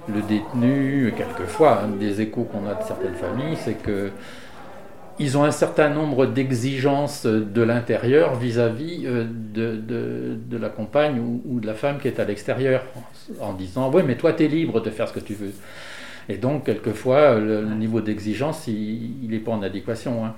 Le 0.09 0.21
détenu, 0.23 1.15
quelquefois, 1.17 1.83
un 1.85 1.97
des 1.97 2.21
échos 2.21 2.43
qu'on 2.43 2.69
a 2.69 2.75
de 2.75 2.83
certaines 2.83 3.15
familles, 3.15 3.57
c'est 3.57 3.81
que 3.81 4.11
ils 5.21 5.37
ont 5.37 5.45
un 5.45 5.51
certain 5.51 5.91
nombre 5.91 6.25
d'exigences 6.25 7.27
de 7.27 7.63
l'intérieur 7.63 8.37
vis-à-vis 8.37 9.03
euh, 9.05 9.27
de, 9.29 10.57
la 10.57 10.71
compagne 10.71 11.21
ou, 11.21 11.61
de 11.61 11.67
la 11.67 11.75
femme 11.75 11.99
qui 11.99 12.09
est 12.09 12.19
à 12.19 12.25
l'extérieur, 12.25 12.85
en 13.39 13.53
disant 13.53 13.91
Oui, 13.93 14.03
mais 14.05 14.17
toi, 14.17 14.33
tu 14.33 14.45
es 14.45 14.49
libre 14.49 14.81
de 14.81 14.89
faire 14.89 15.09
ce 15.09 15.13
que 15.13 15.21
tu 15.21 15.35
veux. 15.35 15.53
Et 16.31 16.39
donc, 16.39 16.65
quelquefois, 16.65 17.39
le, 17.39 17.63
niveau 17.75 18.01
d'exigence, 18.01 18.67
il 18.67 19.29
n'est 19.29 19.39
pas 19.39 19.53
en 19.53 19.63
adéquation. 19.63 20.25
Hein. 20.25 20.35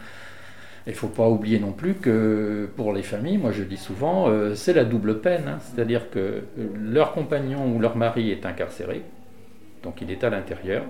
Il 0.89 0.91
ne 0.91 0.97
faut 0.97 1.09
pas 1.09 1.29
oublier 1.29 1.61
non 1.61 1.71
plus 1.71 1.95
que 1.95 2.69
pour 2.75 2.93
les 2.93 3.05
familles, 3.05 3.39
moi 3.39 3.53
je 3.53 3.63
dis 3.63 3.77
souvent, 3.77 4.29
euh, 4.29 4.57
c'est 4.57 4.73
la 4.73 4.85
double 4.85 5.21
peine. 5.21 5.45
Hein. 5.47 5.59
C'est-à-dire 5.61 6.11
que 6.11 6.43
leur 6.77 7.13
compagnon 7.13 7.73
ou 7.73 7.79
leur 7.79 7.97
mari 7.97 8.33
est 8.33 8.45
incarcéré, 8.47 9.03
donc 9.85 10.01
il 10.01 10.11
est 10.11 10.25
à 10.25 10.31
l'intérieur, 10.31 10.83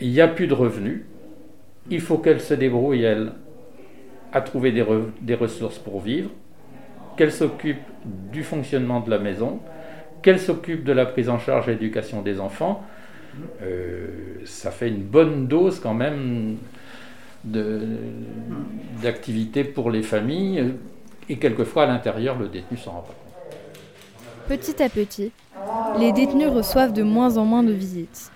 il 0.00 0.10
n'y 0.10 0.20
a 0.20 0.26
plus 0.26 0.48
de 0.48 0.54
revenus, 0.54 1.02
il 1.90 2.00
faut 2.00 2.18
qu'elle 2.18 2.40
se 2.40 2.54
débrouille, 2.54 3.02
elle, 3.02 3.32
à 4.32 4.40
trouver 4.40 4.72
des, 4.72 5.34
ressources 5.34 5.78
pour 5.78 6.00
vivre, 6.00 6.30
qu'elle 7.16 7.32
s'occupe 7.32 7.82
du 8.04 8.42
fonctionnement 8.42 9.00
de 9.00 9.10
la 9.10 9.18
maison, 9.18 9.60
qu'elle 10.22 10.40
s'occupe 10.40 10.84
de 10.84 10.92
la 10.92 11.06
prise 11.06 11.28
en 11.28 11.38
charge 11.38 11.68
et 11.68 11.72
l'éducation 11.72 12.22
des 12.22 12.40
enfants. 12.40 12.82
Euh, 13.62 14.08
ça 14.44 14.70
fait 14.70 14.88
une 14.88 15.02
bonne 15.02 15.46
dose 15.46 15.80
quand 15.80 15.94
même 15.94 16.56
d'activités 19.02 19.64
pour 19.64 19.90
les 19.90 20.02
familles 20.02 20.74
et 21.28 21.36
quelquefois 21.36 21.84
à 21.84 21.86
l'intérieur 21.86 22.38
le 22.38 22.48
détenu 22.48 22.78
s'en 22.78 22.92
rend 22.92 23.00
pas 23.02 23.08
compte. 23.08 24.58
Petit 24.58 24.82
à 24.82 24.88
petit, 24.88 25.32
les 25.98 26.12
détenus 26.12 26.48
reçoivent 26.48 26.92
de 26.92 27.02
moins 27.02 27.36
en 27.36 27.44
moins 27.44 27.62
de 27.62 27.72
visites. 27.72 28.30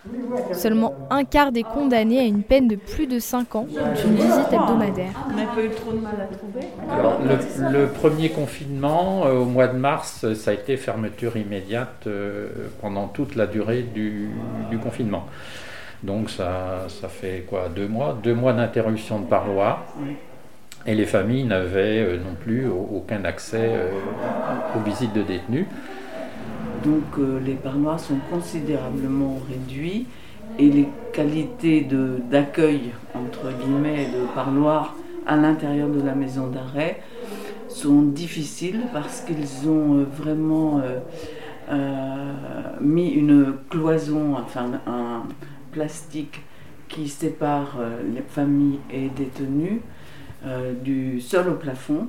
Seulement 0.53 0.95
un 1.11 1.25
quart 1.25 1.53
des 1.53 1.63
condamnés 1.63 2.21
à 2.21 2.25
une 2.25 2.43
peine 2.43 2.69
de 2.69 2.77
plus 2.77 3.07
de 3.07 3.19
5 3.19 3.55
ans 3.57 3.67
ont 3.71 4.07
une 4.07 4.15
visite 4.15 4.53
hebdomadaire. 4.53 5.13
On 5.33 5.37
n'a 5.37 5.47
pas 5.47 5.63
eu 5.63 5.71
trop 5.71 5.93
de 5.93 5.99
mal 5.99 6.15
à 6.21 6.35
trouver 6.35 6.69
Alors, 6.91 7.19
le, 7.73 7.87
premier 7.87 8.31
confinement, 8.31 9.27
euh, 9.27 9.41
au 9.41 9.45
mois 9.45 9.69
de 9.69 9.77
mars, 9.77 10.33
ça 10.35 10.51
a 10.51 10.55
été 10.55 10.77
fermeture 10.77 11.37
immédiate 11.37 12.07
euh, 12.07 12.49
pendant 12.81 13.09
toute 13.09 13.35
la 13.37 13.47
durée 13.47 13.83
du, 13.83 14.31
du 14.71 14.79
confinement. 14.79 15.27
Donc 16.03 16.31
ça, 16.31 16.87
ça 16.89 17.09
fait 17.09 17.45
quoi 17.49 17.69
Deux 17.69 17.89
mois? 17.89 18.17
Deux 18.23 18.35
mois 18.35 18.53
d'interruption 18.53 19.19
de 19.19 19.27
parloir. 19.27 19.85
Et 20.87 20.95
les 20.95 21.07
familles 21.07 21.45
n'avaient 21.45 22.01
euh, 22.01 22.17
non 22.17 22.35
plus 22.41 22.67
aucun 22.67 23.25
accès 23.25 23.73
euh, 23.73 23.91
aux 24.77 24.81
visites 24.81 25.13
de 25.13 25.23
détenus. 25.23 25.67
Donc 26.85 27.19
euh, 27.19 27.41
les 27.41 27.55
parloirs 27.55 28.01
sont 28.01 28.19
considérablement 28.31 29.39
réduits 29.49 30.07
et 30.59 30.71
les 30.71 30.89
qualités 31.13 31.87
d'accueil, 32.31 32.93
entre 33.15 33.51
guillemets, 33.61 34.07
de 34.07 34.27
parloir 34.35 34.95
à 35.27 35.37
l'intérieur 35.37 35.89
de 35.89 36.01
la 36.01 36.15
maison 36.15 36.47
d'arrêt 36.49 37.03
sont 37.69 38.03
difficiles 38.03 38.81
parce 38.93 39.21
qu'ils 39.21 39.69
ont 39.69 40.05
vraiment 40.05 40.81
mis 42.81 43.11
une 43.11 43.53
cloison, 43.69 44.37
enfin 44.37 44.71
un, 44.87 45.25
plastique 45.71 46.41
qui 46.89 47.09
sépare 47.09 47.77
euh, 47.79 48.01
les 48.15 48.23
familles 48.23 48.79
et 48.91 49.09
détenus 49.09 49.81
euh, 50.45 50.73
du 50.73 51.21
sol 51.21 51.49
au 51.49 51.55
plafond. 51.55 52.07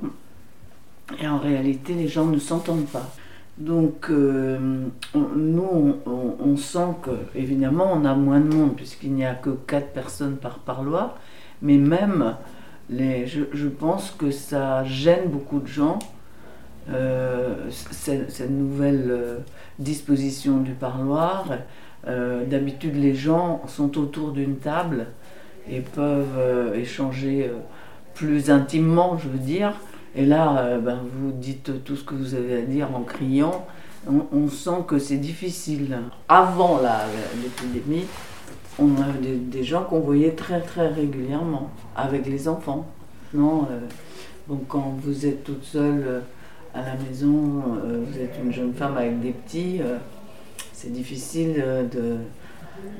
Et 1.20 1.28
en 1.28 1.38
réalité, 1.38 1.94
les 1.94 2.08
gens 2.08 2.26
ne 2.26 2.38
s'entendent 2.38 2.86
pas. 2.86 3.12
Donc, 3.58 4.08
euh, 4.08 4.86
nous, 5.14 5.96
on, 6.06 6.56
sent 6.56 6.94
que, 7.02 7.10
évidemment, 7.34 7.92
on 7.92 8.04
a 8.04 8.14
moins 8.14 8.40
de 8.40 8.54
monde, 8.54 8.74
puisqu'il 8.74 9.12
n'y 9.12 9.24
a 9.24 9.34
que 9.34 9.50
4 9.50 9.92
personnes 9.92 10.36
par 10.36 10.60
parloir. 10.60 11.18
Mais 11.60 11.76
même, 11.76 12.36
les, 12.88 13.26
je, 13.26 13.68
pense 13.68 14.12
que 14.12 14.30
ça 14.30 14.84
gêne 14.84 15.28
beaucoup 15.28 15.60
de 15.60 15.66
gens, 15.66 15.98
cette, 17.70 18.30
cette, 18.30 18.50
nouvelle 18.50 19.42
disposition 19.78 20.58
du 20.58 20.72
parloir. 20.72 21.44
Euh, 22.06 22.46
d'habitude, 22.46 22.96
les 22.96 23.14
gens 23.14 23.62
sont 23.66 23.98
autour 23.98 24.32
d'une 24.32 24.56
table 24.56 25.06
et 25.68 25.80
peuvent 25.80 26.38
euh, 26.38 26.74
échanger 26.74 27.46
euh, 27.46 27.58
plus 28.14 28.50
intimement, 28.50 29.18
je 29.18 29.28
veux 29.28 29.38
dire. 29.38 29.74
Et 30.14 30.26
là, 30.26 30.78
ben, 30.78 31.00
vous 31.14 31.32
dites 31.32 31.84
tout 31.84 31.96
ce 31.96 32.04
que 32.04 32.14
vous 32.14 32.34
avez 32.34 32.56
à 32.56 32.62
dire 32.62 32.88
en 32.94 33.02
criant. 33.02 33.66
On, 34.08 34.48
sent 34.48 34.84
que 34.88 34.98
c'est 34.98 35.18
difficile. 35.18 35.98
Avant 36.28 36.80
l'épidémie, 37.42 38.06
on 38.78 38.96
a 38.96 39.12
des, 39.20 39.62
gens 39.62 39.84
qu'on 39.84 40.00
voyait 40.00 40.32
très 40.32 40.60
très 40.62 40.88
régulièrement 40.88 41.70
avec 41.94 42.26
les 42.26 42.48
enfants. 42.48 42.86
Non, 43.34 43.68
donc 44.48 44.66
quand 44.68 44.96
vous 45.02 45.26
êtes 45.26 45.44
toute 45.44 45.64
seule 45.64 46.22
à 46.74 46.80
la 46.80 46.94
maison, 46.94 47.62
vous 47.84 48.18
êtes 48.18 48.34
une 48.42 48.52
jeune 48.52 48.72
femme 48.72 48.96
avec 48.96 49.20
des 49.20 49.32
petits 49.32 49.80
c'est 50.80 50.92
difficile 50.92 51.62
de, 51.92 52.16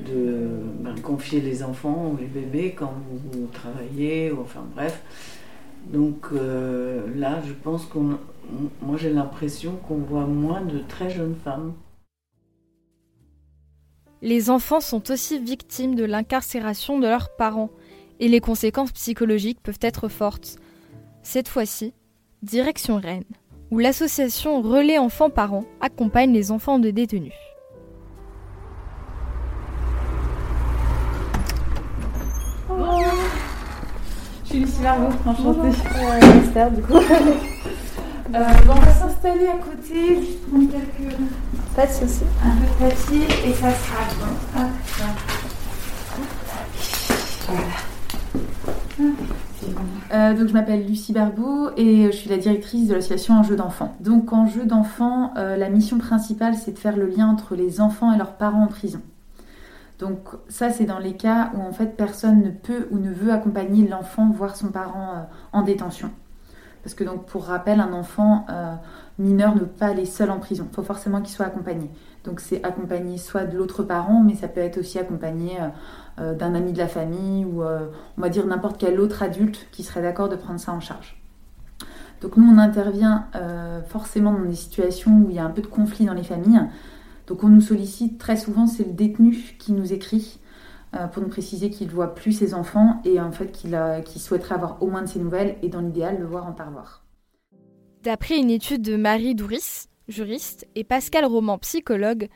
de 0.05 0.49
ben, 0.81 0.93
confier 1.01 1.41
les 1.41 1.63
enfants 1.63 2.11
ou 2.13 2.17
les 2.17 2.27
bébés 2.27 2.75
quand 2.77 2.93
vous, 3.09 3.47
travaillez, 3.47 4.31
ou, 4.31 4.41
enfin 4.41 4.63
bref. 4.75 5.01
Donc 5.87 6.27
euh, 6.33 7.07
là, 7.15 7.41
je 7.45 7.53
pense 7.53 7.85
qu'on. 7.85 8.17
Moi, 8.81 8.97
j'ai 8.97 9.11
l'impression 9.11 9.77
qu'on 9.87 9.97
voit 9.97 10.25
moins 10.25 10.61
de 10.61 10.79
très 10.79 11.09
jeunes 11.09 11.35
femmes. 11.35 11.73
Les 14.21 14.49
enfants 14.49 14.81
sont 14.81 15.09
aussi 15.09 15.39
victimes 15.39 15.95
de 15.95 16.03
l'incarcération 16.03 16.99
de 16.99 17.07
leurs 17.07 17.35
parents 17.35 17.71
et 18.19 18.27
les 18.27 18.39
conséquences 18.39 18.91
psychologiques 18.91 19.61
peuvent 19.63 19.79
être 19.81 20.09
fortes. 20.09 20.57
Cette 21.23 21.47
fois-ci, 21.47 21.93
direction 22.43 22.97
Rennes, 22.97 23.23
où 23.71 23.79
l'association 23.79 24.61
Relais 24.61 24.99
Enfants 24.99 25.29
Parents 25.31 25.65
accompagne 25.79 26.33
les 26.33 26.51
enfants 26.51 26.77
de 26.77 26.91
détenus. 26.91 27.33
Margot, 34.81 35.13
enchantée. 35.25 35.69
Euh, 35.95 36.41
Esther, 36.43 36.71
du 36.71 36.81
coup. 36.81 36.93
Euh, 38.33 38.39
bon, 38.65 38.75
on 38.77 38.79
va 38.79 38.93
s'installer 38.93 39.47
à 39.47 39.57
côté, 39.57 40.39
prendre 40.49 40.71
quelques. 40.71 41.17
Pas 41.75 41.85
de 41.85 41.91
soucis. 41.91 42.23
Un 42.41 42.55
peu 42.55 42.65
de 42.85 42.89
papier 42.89 43.23
et 43.45 43.51
ça 43.51 43.71
sera 43.71 44.05
bon. 44.21 44.31
Voilà. 44.53 44.69
Euh, 50.13 50.33
donc 50.33 50.47
je 50.47 50.53
m'appelle 50.53 50.87
Lucie 50.87 51.11
Berbou 51.11 51.71
et 51.75 52.05
je 52.05 52.15
suis 52.15 52.29
la 52.29 52.37
directrice 52.37 52.87
de 52.87 52.93
l'association 52.93 53.33
Enjeu 53.33 53.57
d'enfants. 53.57 53.93
Donc 53.99 54.31
en 54.31 54.45
jeu 54.45 54.65
d'enfants, 54.65 55.33
la 55.35 55.67
mission 55.67 55.97
principale 55.97 56.55
c'est 56.55 56.71
de 56.71 56.79
faire 56.79 56.95
le 56.95 57.07
lien 57.07 57.27
entre 57.27 57.55
les 57.55 57.81
enfants 57.81 58.13
et 58.13 58.17
leurs 58.17 58.37
parents 58.37 58.63
en 58.63 58.67
prison. 58.67 59.01
Donc 60.01 60.29
ça, 60.49 60.71
c'est 60.71 60.85
dans 60.85 60.97
les 60.97 61.13
cas 61.13 61.51
où 61.53 61.61
en 61.61 61.71
fait 61.71 61.95
personne 61.95 62.41
ne 62.41 62.49
peut 62.49 62.87
ou 62.89 62.97
ne 62.97 63.13
veut 63.13 63.31
accompagner 63.31 63.87
l'enfant 63.87 64.31
voir 64.31 64.55
son 64.55 64.69
parent 64.69 65.11
euh, 65.11 65.21
en 65.53 65.61
détention. 65.61 66.09
Parce 66.81 66.95
que 66.95 67.03
donc 67.03 67.27
pour 67.27 67.45
rappel, 67.45 67.79
un 67.79 67.93
enfant 67.93 68.47
euh, 68.49 68.73
mineur 69.19 69.53
ne 69.53 69.59
peut 69.59 69.67
pas 69.67 69.85
aller 69.89 70.07
seul 70.07 70.31
en 70.31 70.39
prison. 70.39 70.67
Il 70.71 70.75
faut 70.75 70.81
forcément 70.81 71.21
qu'il 71.21 71.35
soit 71.35 71.45
accompagné. 71.45 71.91
Donc 72.23 72.39
c'est 72.39 72.63
accompagné 72.63 73.19
soit 73.19 73.43
de 73.43 73.55
l'autre 73.55 73.83
parent, 73.83 74.23
mais 74.23 74.33
ça 74.33 74.47
peut 74.47 74.61
être 74.61 74.79
aussi 74.79 74.97
accompagné 74.97 75.59
euh, 76.19 76.33
d'un 76.33 76.55
ami 76.55 76.73
de 76.73 76.79
la 76.79 76.87
famille 76.87 77.45
ou 77.45 77.61
on 77.63 78.21
va 78.21 78.29
dire 78.29 78.47
n'importe 78.47 78.79
quel 78.79 78.99
autre 78.99 79.21
adulte 79.21 79.67
qui 79.71 79.83
serait 79.83 80.01
d'accord 80.01 80.29
de 80.29 80.35
prendre 80.35 80.59
ça 80.59 80.71
en 80.71 80.79
charge. 80.79 81.21
Donc 82.21 82.37
nous, 82.37 82.51
on 82.51 82.57
intervient 82.57 83.27
forcément 83.87 84.31
dans 84.33 84.45
des 84.45 84.55
situations 84.55 85.23
où 85.23 85.29
il 85.29 85.35
y 85.35 85.39
a 85.39 85.45
un 85.45 85.49
peu 85.49 85.61
de 85.61 85.67
conflit 85.67 86.05
dans 86.05 86.13
les 86.13 86.23
familles. 86.23 86.61
Donc 87.27 87.43
on 87.43 87.49
nous 87.49 87.61
sollicite 87.61 88.17
très 88.17 88.37
souvent, 88.37 88.67
c'est 88.67 88.83
le 88.83 88.93
détenu 88.93 89.55
qui 89.59 89.71
nous 89.71 89.93
écrit 89.93 90.39
pour 91.13 91.23
nous 91.23 91.29
préciser 91.29 91.69
qu'il 91.69 91.87
ne 91.87 91.91
voit 91.93 92.15
plus 92.15 92.33
ses 92.33 92.53
enfants 92.53 93.01
et 93.05 93.21
en 93.21 93.31
fait 93.31 93.51
qu'il 93.51 94.21
souhaiterait 94.21 94.55
avoir 94.55 94.83
au 94.83 94.87
moins 94.87 95.03
de 95.03 95.07
ses 95.07 95.19
nouvelles 95.19 95.55
et 95.61 95.69
dans 95.69 95.79
l'idéal 95.79 96.19
le 96.19 96.25
voir 96.25 96.45
en 96.45 96.51
parloir. 96.51 97.05
D'après 98.03 98.37
une 98.37 98.49
étude 98.49 98.81
de 98.81 98.97
Marie 98.97 99.33
Douris, 99.33 99.85
juriste, 100.09 100.67
et 100.75 100.83
Pascal 100.83 101.23
Roman, 101.23 101.57
psychologue, 101.59 102.27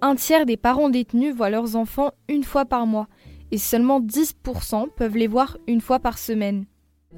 un 0.00 0.14
tiers 0.14 0.46
des 0.46 0.56
parents 0.56 0.88
détenus 0.88 1.34
voient 1.34 1.50
leurs 1.50 1.76
enfants 1.76 2.12
une 2.28 2.44
fois 2.44 2.64
par 2.64 2.86
mois 2.86 3.08
et 3.50 3.58
seulement 3.58 4.00
10% 4.00 4.88
peuvent 4.94 5.16
les 5.16 5.26
voir 5.26 5.58
une 5.66 5.80
fois 5.80 5.98
par 5.98 6.18
semaine. 6.18 6.64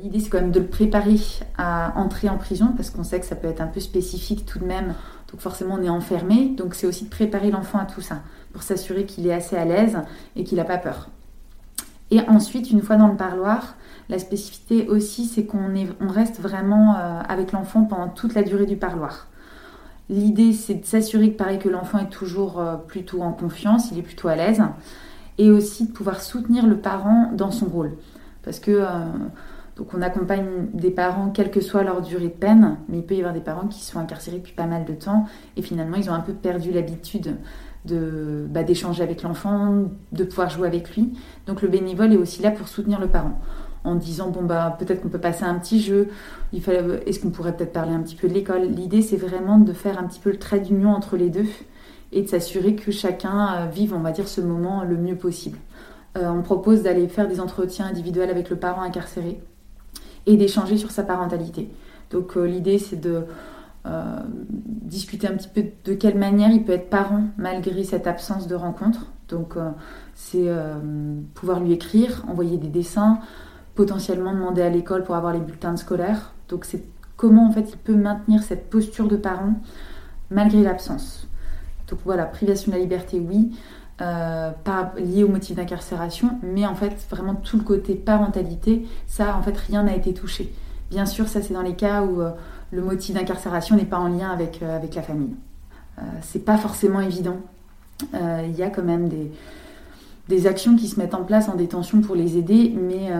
L'idée, 0.01 0.21
c'est 0.21 0.31
quand 0.31 0.41
même 0.41 0.53
de 0.53 0.61
le 0.61 0.69
préparer 0.69 1.17
à 1.59 1.93
entrer 1.99 2.29
en 2.29 2.39
prison 2.39 2.73
parce 2.77 2.91
qu'on 2.91 3.03
sait 3.03 3.19
que 3.19 3.27
ça 3.27 3.35
peut 3.35 3.49
être 3.49 3.61
un 3.61 3.67
peu 3.67 3.81
spécifique 3.81 4.47
tout 4.47 4.61
de 4.61 4.65
même. 4.65 4.95
Donc 5.31 5.41
forcément, 5.41 5.77
on 5.79 5.83
est 5.83 5.91
enfermé. 5.91 6.49
Donc 6.57 6.75
c'est 6.75 6.87
aussi 6.87 7.05
de 7.05 7.11
préparer 7.11 7.51
l'enfant 7.51 7.79
à 7.79 7.85
tout 7.85 8.01
ça 8.01 8.21
pour 8.53 8.63
s'assurer 8.63 9.05
qu'il 9.05 9.27
est 9.27 9.33
assez 9.33 9.57
à 9.57 9.65
l'aise 9.65 9.99
et 10.37 10.45
qu'il 10.45 10.59
n'a 10.59 10.65
pas 10.65 10.79
peur. 10.79 11.09
Et 12.11 12.21
ensuite, 12.29 12.71
une 12.71 12.83
fois 12.83 12.97
dans 12.97 13.07
le 13.07 13.17
parloir, 13.17 13.77
la 14.09 14.19
spécificité 14.19 14.89
aussi, 14.89 15.27
c'est 15.27 15.45
qu'on 15.45 15.73
on 16.01 16.09
reste 16.09 16.41
vraiment 16.41 16.97
euh, 16.97 17.21
avec 17.29 17.53
l'enfant 17.53 17.85
pendant 17.85 18.09
toute 18.09 18.35
la 18.35 18.43
durée 18.43 18.67
du 18.67 18.77
parloir. 18.77 19.29
L'idée, 20.09 20.53
c'est 20.53 20.75
de 20.75 20.85
s'assurer 20.85 21.33
que 21.33 21.37
pareil 21.37 21.61
que 21.61 21.69
l'enfant 21.69 21.99
est 22.01 22.11
toujours 22.11 22.59
euh, 22.59 22.75
plutôt 22.75 23.23
en 23.23 23.33
confiance, 23.33 23.93
il 23.93 23.99
est 23.99 24.03
plutôt 24.03 24.27
à 24.27 24.35
l'aise, 24.35 24.63
et 25.39 25.51
aussi 25.53 25.87
de 25.87 25.93
pouvoir 25.93 26.21
soutenir 26.21 26.67
le 26.67 26.79
parent 26.79 27.31
dans 27.33 27.53
son 27.53 27.67
rôle, 27.67 27.93
parce 28.43 28.59
que 28.59 28.73
euh, 28.73 28.89
donc 29.81 29.95
on 29.95 30.03
accompagne 30.03 30.67
des 30.75 30.91
parents 30.91 31.31
quelle 31.31 31.51
que 31.51 31.63
soit 31.63 31.83
leur 31.83 32.03
durée 32.03 32.29
de 32.29 32.35
peine, 32.35 32.77
mais 32.91 32.99
il 32.99 33.03
peut 33.03 33.15
y 33.15 33.21
avoir 33.21 33.33
des 33.33 33.41
parents 33.41 33.67
qui 33.67 33.83
sont 33.83 33.99
incarcérés 33.99 34.37
depuis 34.37 34.53
pas 34.53 34.67
mal 34.67 34.85
de 34.85 34.93
temps 34.93 35.25
et 35.57 35.63
finalement 35.63 35.97
ils 35.97 36.11
ont 36.11 36.13
un 36.13 36.21
peu 36.21 36.35
perdu 36.35 36.71
l'habitude 36.71 37.39
de 37.87 38.47
bah, 38.51 38.63
d'échanger 38.63 39.03
avec 39.03 39.23
l'enfant, 39.23 39.85
de 40.13 40.25
pouvoir 40.25 40.51
jouer 40.51 40.69
avec 40.69 40.95
lui. 40.95 41.15
Donc 41.47 41.63
le 41.63 41.69
bénévole 41.69 42.13
est 42.13 42.19
aussi 42.19 42.43
là 42.43 42.51
pour 42.51 42.69
soutenir 42.69 43.01
le 43.01 43.07
parent 43.07 43.41
en 43.83 43.95
disant 43.95 44.29
bon 44.29 44.43
bah 44.43 44.77
peut-être 44.79 45.01
qu'on 45.01 45.09
peut 45.09 45.19
passer 45.19 45.45
un 45.45 45.55
petit 45.55 45.81
jeu, 45.81 46.09
est-ce 46.53 47.19
qu'on 47.19 47.31
pourrait 47.31 47.57
peut-être 47.57 47.73
parler 47.73 47.95
un 47.95 48.03
petit 48.03 48.17
peu 48.17 48.29
de 48.29 48.35
l'école? 48.35 48.65
L'idée 48.65 49.01
c'est 49.01 49.17
vraiment 49.17 49.57
de 49.59 49.73
faire 49.73 49.99
un 49.99 50.03
petit 50.03 50.21
peu 50.21 50.31
le 50.31 50.39
trait 50.39 50.61
d'union 50.61 50.91
entre 50.91 51.17
les 51.17 51.31
deux 51.31 51.47
et 52.13 52.21
de 52.21 52.29
s'assurer 52.29 52.75
que 52.75 52.91
chacun 52.93 53.55
euh, 53.55 53.67
vive 53.67 53.95
on 53.95 54.01
va 54.01 54.13
dire 54.13 54.29
ce 54.29 54.43
moment 54.43 54.85
le 54.85 54.99
mieux 54.99 55.17
possible. 55.17 55.57
Euh, 56.19 56.29
on 56.29 56.43
propose 56.43 56.83
d'aller 56.83 57.09
faire 57.09 57.29
des 57.29 57.41
entretiens 57.41 57.87
individuels 57.87 58.29
avec 58.29 58.51
le 58.51 58.57
parent 58.57 58.83
incarcéré 58.83 59.41
et 60.33 60.37
d'échanger 60.37 60.77
sur 60.77 60.91
sa 60.91 61.03
parentalité. 61.03 61.71
Donc 62.11 62.37
euh, 62.37 62.47
l'idée 62.47 62.79
c'est 62.79 63.01
de 63.01 63.25
discuter 64.59 65.27
un 65.27 65.33
petit 65.33 65.49
peu 65.49 65.65
de 65.85 65.95
quelle 65.95 66.19
manière 66.19 66.51
il 66.51 66.65
peut 66.65 66.73
être 66.73 66.91
parent 66.91 67.23
malgré 67.39 67.83
cette 67.83 68.07
absence 68.07 68.47
de 68.47 68.55
rencontre. 68.55 69.07
Donc 69.31 69.55
c'est 70.15 70.51
pouvoir 71.33 71.61
lui 71.61 71.73
écrire, 71.73 72.23
envoyer 72.29 72.59
des 72.59 72.69
dessins, 72.69 73.21
potentiellement 73.75 74.35
demander 74.35 74.61
à 74.61 74.69
l'école 74.69 75.03
pour 75.03 75.15
avoir 75.15 75.33
les 75.33 75.41
bulletins 75.41 75.79
scolaires. 75.79 76.35
Donc 76.51 76.67
c'est 76.67 76.85
comment 77.17 77.49
en 77.49 77.53
fait 77.53 77.71
il 77.71 77.79
peut 77.79 77.95
maintenir 77.95 78.43
cette 78.43 78.69
posture 78.69 79.09
de 79.09 79.17
parent 79.17 79.55
malgré 80.31 80.63
l'absence. 80.63 81.27
Donc 81.89 82.01
voilà, 82.05 82.25
privation 82.25 82.71
de 82.71 82.77
la 82.77 82.83
liberté, 82.83 83.19
oui, 83.19 83.51
euh, 84.01 84.51
pas 84.65 84.95
lié 84.97 85.25
au 85.25 85.29
motif 85.29 85.57
d'incarcération, 85.57 86.39
mais 86.43 86.65
en 86.65 86.75
fait 86.75 86.97
vraiment 87.11 87.35
tout 87.35 87.59
le 87.59 87.65
côté 87.65 87.95
parentalité, 87.95 88.87
ça 89.07 89.37
en 89.37 89.43
fait 89.43 89.55
rien 89.55 89.83
n'a 89.83 89.95
été 89.95 90.15
touché. 90.15 90.55
Bien 90.91 91.05
sûr, 91.05 91.29
ça 91.29 91.43
c'est 91.43 91.53
dans 91.53 91.61
les 91.61 91.75
cas 91.75 92.03
où 92.03 92.23
euh, 92.23 92.31
le 92.71 92.81
motif 92.81 93.15
d'incarcération 93.15 93.77
n'est 93.77 93.85
pas 93.85 93.99
en 93.99 94.09
lien 94.09 94.31
avec, 94.31 94.63
euh, 94.63 94.75
avec 94.75 94.95
la 94.95 95.03
famille. 95.03 95.35
c'est 96.23 96.47
pas 96.47 96.57
forcément 96.57 97.01
évident. 97.01 97.37
Il 98.15 98.57
y 98.57 98.63
a 98.63 98.71
quand 98.71 98.83
même 98.83 99.11
des, 99.11 99.31
des 100.31 100.47
actions 100.47 100.77
qui 100.77 100.89
se 100.89 100.99
mettent 100.99 101.15
en 101.15 101.25
place 101.25 101.51
en 101.51 101.55
détention 101.55 102.01
pour 102.01 102.15
les 102.15 102.39
aider, 102.39 102.75
mais, 102.75 103.11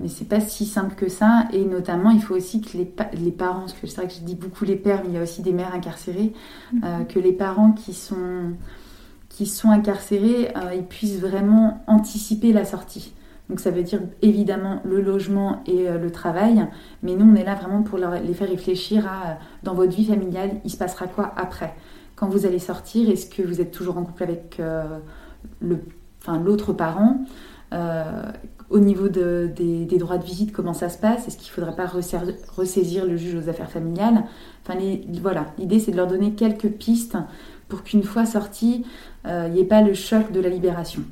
mais 0.00 0.06
c'est 0.06 0.28
pas 0.28 0.38
si 0.38 0.64
simple 0.64 0.94
que 0.94 1.08
ça. 1.08 1.48
Et 1.52 1.64
notamment, 1.64 2.10
il 2.10 2.22
faut 2.22 2.36
aussi 2.36 2.60
que 2.60 2.78
les, 2.78 2.94
les 3.14 3.32
parents, 3.32 3.62
parce 3.62 3.72
que 3.72 3.88
c'est 3.88 3.96
vrai 3.96 4.06
que 4.06 4.14
je 4.14 4.20
dis 4.20 4.36
beaucoup 4.36 4.64
les 4.64 4.76
pères, 4.76 5.00
mais 5.02 5.10
il 5.10 5.14
y 5.14 5.18
a 5.18 5.22
aussi 5.22 5.42
des 5.42 5.52
mères 5.52 5.74
incarcérées, 5.74 6.32
mhm. 6.72 7.06
que 7.08 7.18
les 7.18 7.32
parents 7.32 7.72
qui 7.72 7.92
sont, 7.92 8.54
qui 9.30 9.46
sont 9.46 9.70
incarcérés, 9.70 10.52
euh, 10.56 10.74
ils 10.74 10.84
puissent 10.84 11.18
vraiment 11.18 11.82
anticiper 11.86 12.52
la 12.52 12.66
sortie. 12.66 13.14
Donc 13.48 13.58
ça 13.58 13.70
veut 13.70 13.82
dire 13.82 14.00
évidemment 14.20 14.82
le 14.84 15.00
logement 15.00 15.62
et 15.66 15.88
le 15.88 16.12
travail, 16.12 16.68
mais 17.02 17.16
nous 17.16 17.28
on 17.28 17.34
est 17.34 17.42
là 17.42 17.56
vraiment 17.56 17.82
pour 17.82 17.98
les 17.98 18.32
faire 18.32 18.48
réfléchir 18.48 19.08
à 19.08 19.38
dans 19.64 19.74
votre 19.74 19.90
vie 19.92 20.04
familiale, 20.04 20.50
il 20.64 20.70
se 20.70 20.76
passera 20.76 21.08
quoi 21.08 21.32
après? 21.36 21.74
Quand 22.14 22.28
vous 22.28 22.46
allez 22.46 22.60
sortir, 22.60 23.10
est-ce 23.10 23.26
que 23.26 23.42
vous 23.42 23.60
êtes 23.60 23.72
toujours 23.72 23.98
en 23.98 24.04
couple 24.04 24.22
avec 24.22 24.62
l'autre 25.60 26.72
parent? 26.74 27.24
Euh, 27.72 28.32
au 28.68 28.78
niveau 28.78 29.08
des, 29.08 29.86
droits 29.98 30.18
de 30.18 30.24
visite, 30.24 30.52
comment 30.52 30.74
ça 30.74 30.88
se 30.88 30.98
passe? 30.98 31.26
Est-ce 31.26 31.36
qu'il 31.36 31.48
ne 31.48 31.54
faudrait 31.54 31.74
pas 31.74 31.86
ressaisir 32.56 33.04
le 33.04 33.16
juge 33.16 33.34
aux 33.34 33.48
affaires 33.48 33.70
familiales? 33.70 34.24
Voilà, 35.20 35.46
l'idée 35.58 35.78
c'est 35.78 35.92
de 35.92 35.96
leur 35.96 36.06
donner 36.06 36.32
quelques 36.32 36.68
pistes 36.68 37.16
pour 37.68 37.82
qu'une 37.82 38.02
fois 38.02 38.26
sortis, 38.26 38.84
euh, 39.26 39.46
il 39.48 39.54
n'y 39.54 39.60
ait 39.60 39.64
pas 39.64 39.82
le 39.82 39.94
choc 39.94 40.32
de 40.32 40.40
la 40.40 40.48
libération. 40.48 41.02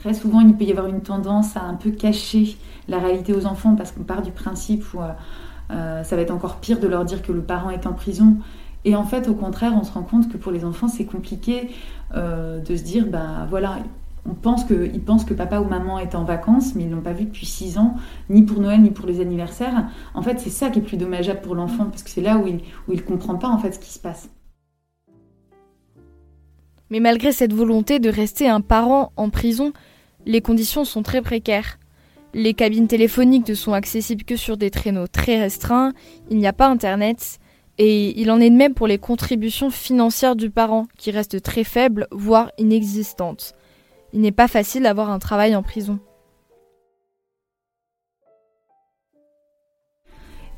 Très 0.00 0.14
souvent, 0.14 0.40
il 0.40 0.54
peut 0.54 0.64
y 0.64 0.70
avoir 0.70 0.86
une 0.86 1.02
tendance 1.02 1.56
à 1.56 1.62
un 1.62 1.74
peu 1.74 1.90
cacher 1.90 2.56
la 2.88 2.98
réalité 2.98 3.34
aux 3.34 3.46
enfants 3.46 3.76
parce 3.76 3.92
qu'on 3.92 4.02
part 4.02 4.22
du 4.22 4.32
principe 4.32 4.84
où 4.94 5.00
euh, 5.00 6.02
ça 6.02 6.16
va 6.16 6.22
être 6.22 6.30
encore 6.30 6.56
pire 6.56 6.80
de 6.80 6.88
leur 6.88 7.04
dire 7.04 7.22
que 7.22 7.32
le 7.32 7.42
parent 7.42 7.70
est 7.70 7.86
en 7.86 7.92
prison. 7.92 8.36
Et 8.84 8.96
en 8.96 9.04
fait, 9.04 9.28
au 9.28 9.34
contraire, 9.34 9.72
on 9.78 9.84
se 9.84 9.92
rend 9.92 10.02
compte 10.02 10.30
que 10.30 10.38
pour 10.38 10.52
les 10.52 10.64
enfants, 10.64 10.88
c'est 10.88 11.04
compliqué 11.04 11.70
de 12.14 12.76
se 12.76 12.82
dire, 12.82 13.06
ben 13.06 13.46
voilà, 13.50 13.76
on 14.28 14.34
pense 14.34 14.64
que, 14.64 14.90
ils 14.92 15.02
pensent 15.02 15.24
que 15.24 15.34
papa 15.34 15.60
ou 15.60 15.64
maman 15.64 15.98
est 15.98 16.14
en 16.14 16.24
vacances, 16.24 16.74
mais 16.74 16.84
ils 16.84 16.90
ne 16.90 16.96
l'ont 16.96 17.02
pas 17.02 17.12
vu 17.12 17.24
depuis 17.24 17.46
6 17.46 17.78
ans, 17.78 17.94
ni 18.28 18.42
pour 18.42 18.60
Noël, 18.60 18.80
ni 18.80 18.90
pour 18.90 19.06
les 19.06 19.20
anniversaires. 19.20 19.88
En 20.14 20.22
fait, 20.22 20.38
c'est 20.40 20.50
ça 20.50 20.70
qui 20.70 20.80
est 20.80 20.82
plus 20.82 20.96
dommageable 20.96 21.40
pour 21.40 21.54
l'enfant, 21.54 21.86
parce 21.86 22.02
que 22.02 22.10
c'est 22.10 22.20
là 22.20 22.36
où 22.36 22.46
il 22.46 22.60
ne 22.88 23.00
comprend 23.00 23.36
pas 23.36 23.48
en 23.48 23.58
fait 23.58 23.72
ce 23.72 23.78
qui 23.78 23.90
se 23.90 23.98
passe. 23.98 24.30
Mais 26.90 27.00
malgré 27.00 27.32
cette 27.32 27.52
volonté 27.52 27.98
de 27.98 28.10
rester 28.10 28.48
un 28.48 28.60
parent 28.60 29.12
en 29.16 29.30
prison, 29.30 29.72
les 30.26 30.40
conditions 30.40 30.84
sont 30.84 31.02
très 31.02 31.22
précaires. 31.22 31.78
Les 32.34 32.52
cabines 32.52 32.88
téléphoniques 32.88 33.48
ne 33.48 33.54
sont 33.54 33.72
accessibles 33.72 34.24
que 34.24 34.36
sur 34.36 34.56
des 34.56 34.70
traîneaux 34.70 35.06
très 35.06 35.40
restreints, 35.40 35.92
il 36.30 36.38
n'y 36.38 36.46
a 36.46 36.52
pas 36.52 36.68
Internet, 36.68 37.38
et 37.78 38.20
il 38.20 38.30
en 38.30 38.40
est 38.40 38.50
de 38.50 38.56
même 38.56 38.74
pour 38.74 38.86
les 38.86 38.98
contributions 38.98 39.70
financières 39.70 40.36
du 40.36 40.50
parent, 40.50 40.86
qui 40.98 41.10
restent 41.10 41.42
très 41.42 41.64
faibles, 41.64 42.06
voire 42.10 42.50
inexistantes 42.58 43.54
il 44.12 44.20
n'est 44.20 44.32
pas 44.32 44.48
facile 44.48 44.82
d'avoir 44.82 45.10
un 45.10 45.18
travail 45.18 45.54
en 45.56 45.62
prison. 45.62 45.98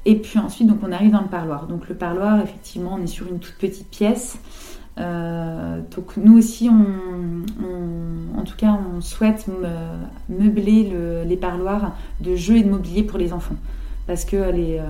Et 0.05 0.17
puis 0.17 0.39
ensuite, 0.39 0.67
donc 0.67 0.79
on 0.83 0.91
arrive 0.91 1.13
dans 1.13 1.21
le 1.21 1.29
parloir. 1.29 1.67
Donc 1.67 1.89
le 1.89 1.95
parloir, 1.95 2.41
effectivement, 2.41 2.95
on 2.99 3.03
est 3.03 3.07
sur 3.07 3.29
une 3.29 3.39
toute 3.39 3.55
petite 3.55 3.89
pièce. 3.89 4.39
Euh, 4.99 5.81
donc 5.95 6.17
nous 6.17 6.37
aussi, 6.37 6.69
en 6.69 8.45
tout 8.45 8.57
cas, 8.57 8.79
on 8.95 9.01
souhaite 9.01 9.47
meubler 10.29 10.93
les 11.25 11.37
parloirs 11.37 11.97
de 12.21 12.35
jeux 12.35 12.57
et 12.57 12.63
de 12.63 12.71
mobilier 12.71 13.05
pour 13.05 13.19
les 13.19 13.33
enfants. 13.33 13.57
Parce 14.07 14.25
que 14.25 14.37
euh, 14.37 14.81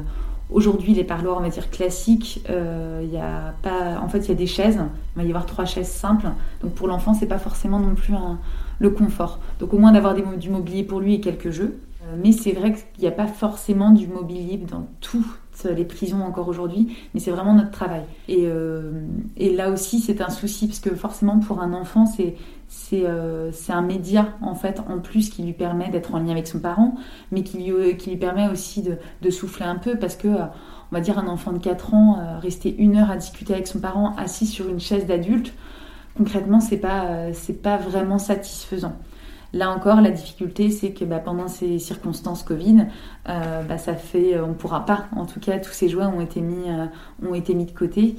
Aujourd'hui, 0.53 0.95
les 0.95 1.05
parloirs, 1.05 1.39
on 1.39 1.43
va 1.43 1.49
dire 1.49 1.71
classiques, 1.71 2.45
euh, 2.51 3.05
y 3.11 3.17
a 3.17 3.55
pas, 3.63 3.99
en 4.03 4.09
fait, 4.09 4.19
il 4.21 4.29
y 4.29 4.33
a 4.33 4.37
des 4.37 4.47
chaises. 4.47 4.79
Il 5.17 5.23
va 5.23 5.25
y 5.25 5.29
avoir 5.29 5.47
trois 5.47 5.65
chaises 5.65 5.91
simples. 5.91 6.29
Donc 6.63 6.73
pour 6.75 6.89
l'enfant, 6.89 7.15
c'est 7.15 7.27
pas 7.27 7.39
forcément 7.39 7.79
non 7.79 7.95
plus 7.95 8.15
le 8.79 8.91
confort. 8.91 9.39
Donc 9.61 9.73
au 9.75 9.79
moins 9.79 9.93
d'avoir 9.93 10.15
du 10.15 10.51
mobilier 10.51 10.85
pour 10.85 11.01
lui 11.01 11.15
et 11.15 11.21
quelques 11.21 11.51
jeux. 11.51 11.79
Euh, 12.05 12.17
mais 12.23 12.33
c'est 12.33 12.53
vrai 12.53 12.73
qu'il 12.73 13.03
n'y 13.03 13.09
a 13.09 13.13
pas 13.13 13.27
forcément 13.27 13.91
du 13.91 14.07
mobilier 14.07 14.59
dans 14.59 14.87
toutes 15.01 15.27
les 15.65 15.85
prisons 15.85 16.23
encore 16.23 16.49
aujourd'hui, 16.49 16.97
mais 17.15 17.21
c'est 17.21 17.31
vraiment 17.31 17.55
notre 17.55 17.71
travail. 17.71 18.03
Et, 18.27 18.45
euh, 18.47 18.91
et 19.37 19.55
là 19.55 19.71
aussi, 19.71 20.01
c'est 20.01 20.21
un 20.21 20.31
souci, 20.31 20.67
parce 20.67 20.81
que 20.81 20.95
forcément, 20.95 21.39
pour 21.39 21.61
un 21.61 21.73
enfant, 21.73 22.07
c'est 22.07 22.35
euh, 22.93 23.51
c'est 23.53 23.73
un 23.73 23.83
média 23.83 24.29
en 24.43 24.55
fait 24.55 24.81
en 24.89 24.99
plus 24.99 25.31
qui 25.31 25.43
lui 25.43 25.53
permet 25.53 25.89
d'être 25.89 26.15
en 26.15 26.19
lien 26.19 26.33
avec 26.33 26.47
son 26.47 26.61
parent, 26.61 26.95
mais 27.31 27.43
qui 27.43 27.59
lui, 27.59 27.93
lui 27.93 28.17
permet 28.17 28.49
aussi 28.49 28.83
de, 28.83 29.31
souffler 29.31 29.67
un 29.67 29.77
peu 29.77 29.97
parce 29.99 30.17
que 30.17 30.29
euh, 30.29 30.45
on 30.91 30.95
va 30.95 31.01
dire 31.01 31.19
un 31.19 31.27
enfant 31.27 31.53
de 31.53 31.59
4 31.59 31.95
ans 31.95 32.19
euh, 32.19 32.39
rester 32.39 32.75
une 32.77 32.97
heure 32.97 33.11
à 33.11 33.17
discuter 33.17 33.55
avec 33.55 33.67
son 33.67 33.81
parent 33.81 34.15
assis 34.17 34.47
sur 34.47 34.69
une 34.69 34.81
chaise 34.81 35.07
d'adulte, 35.07 35.55
concrètement 36.17 36.61
c'est 36.61 36.77
pas 36.77 37.31
pas 37.63 37.77
vraiment 37.77 38.19
satisfaisant. 38.19 38.95
Là 39.55 39.71
encore, 39.71 40.01
la 40.01 40.11
difficulté, 40.11 40.71
c'est 40.71 40.93
que 40.93 41.05
bah, 41.05 41.19
pendant 41.19 41.47
ces 41.47 41.79
circonstances 41.79 42.43
Covid, 42.43 42.87
bah, 43.27 43.77
ça 43.77 43.97
fait, 43.97 44.41
on 44.41 44.55
pourra 44.55 44.87
pas. 44.87 45.09
En 45.15 45.27
tout 45.27 45.41
cas, 45.41 45.59
tous 45.59 45.73
ces 45.73 45.91
jouets 45.91 46.07
ont 46.07 46.23
été 46.23 46.41
mis 46.41 47.67
de 47.67 47.71
côté. 47.79 48.17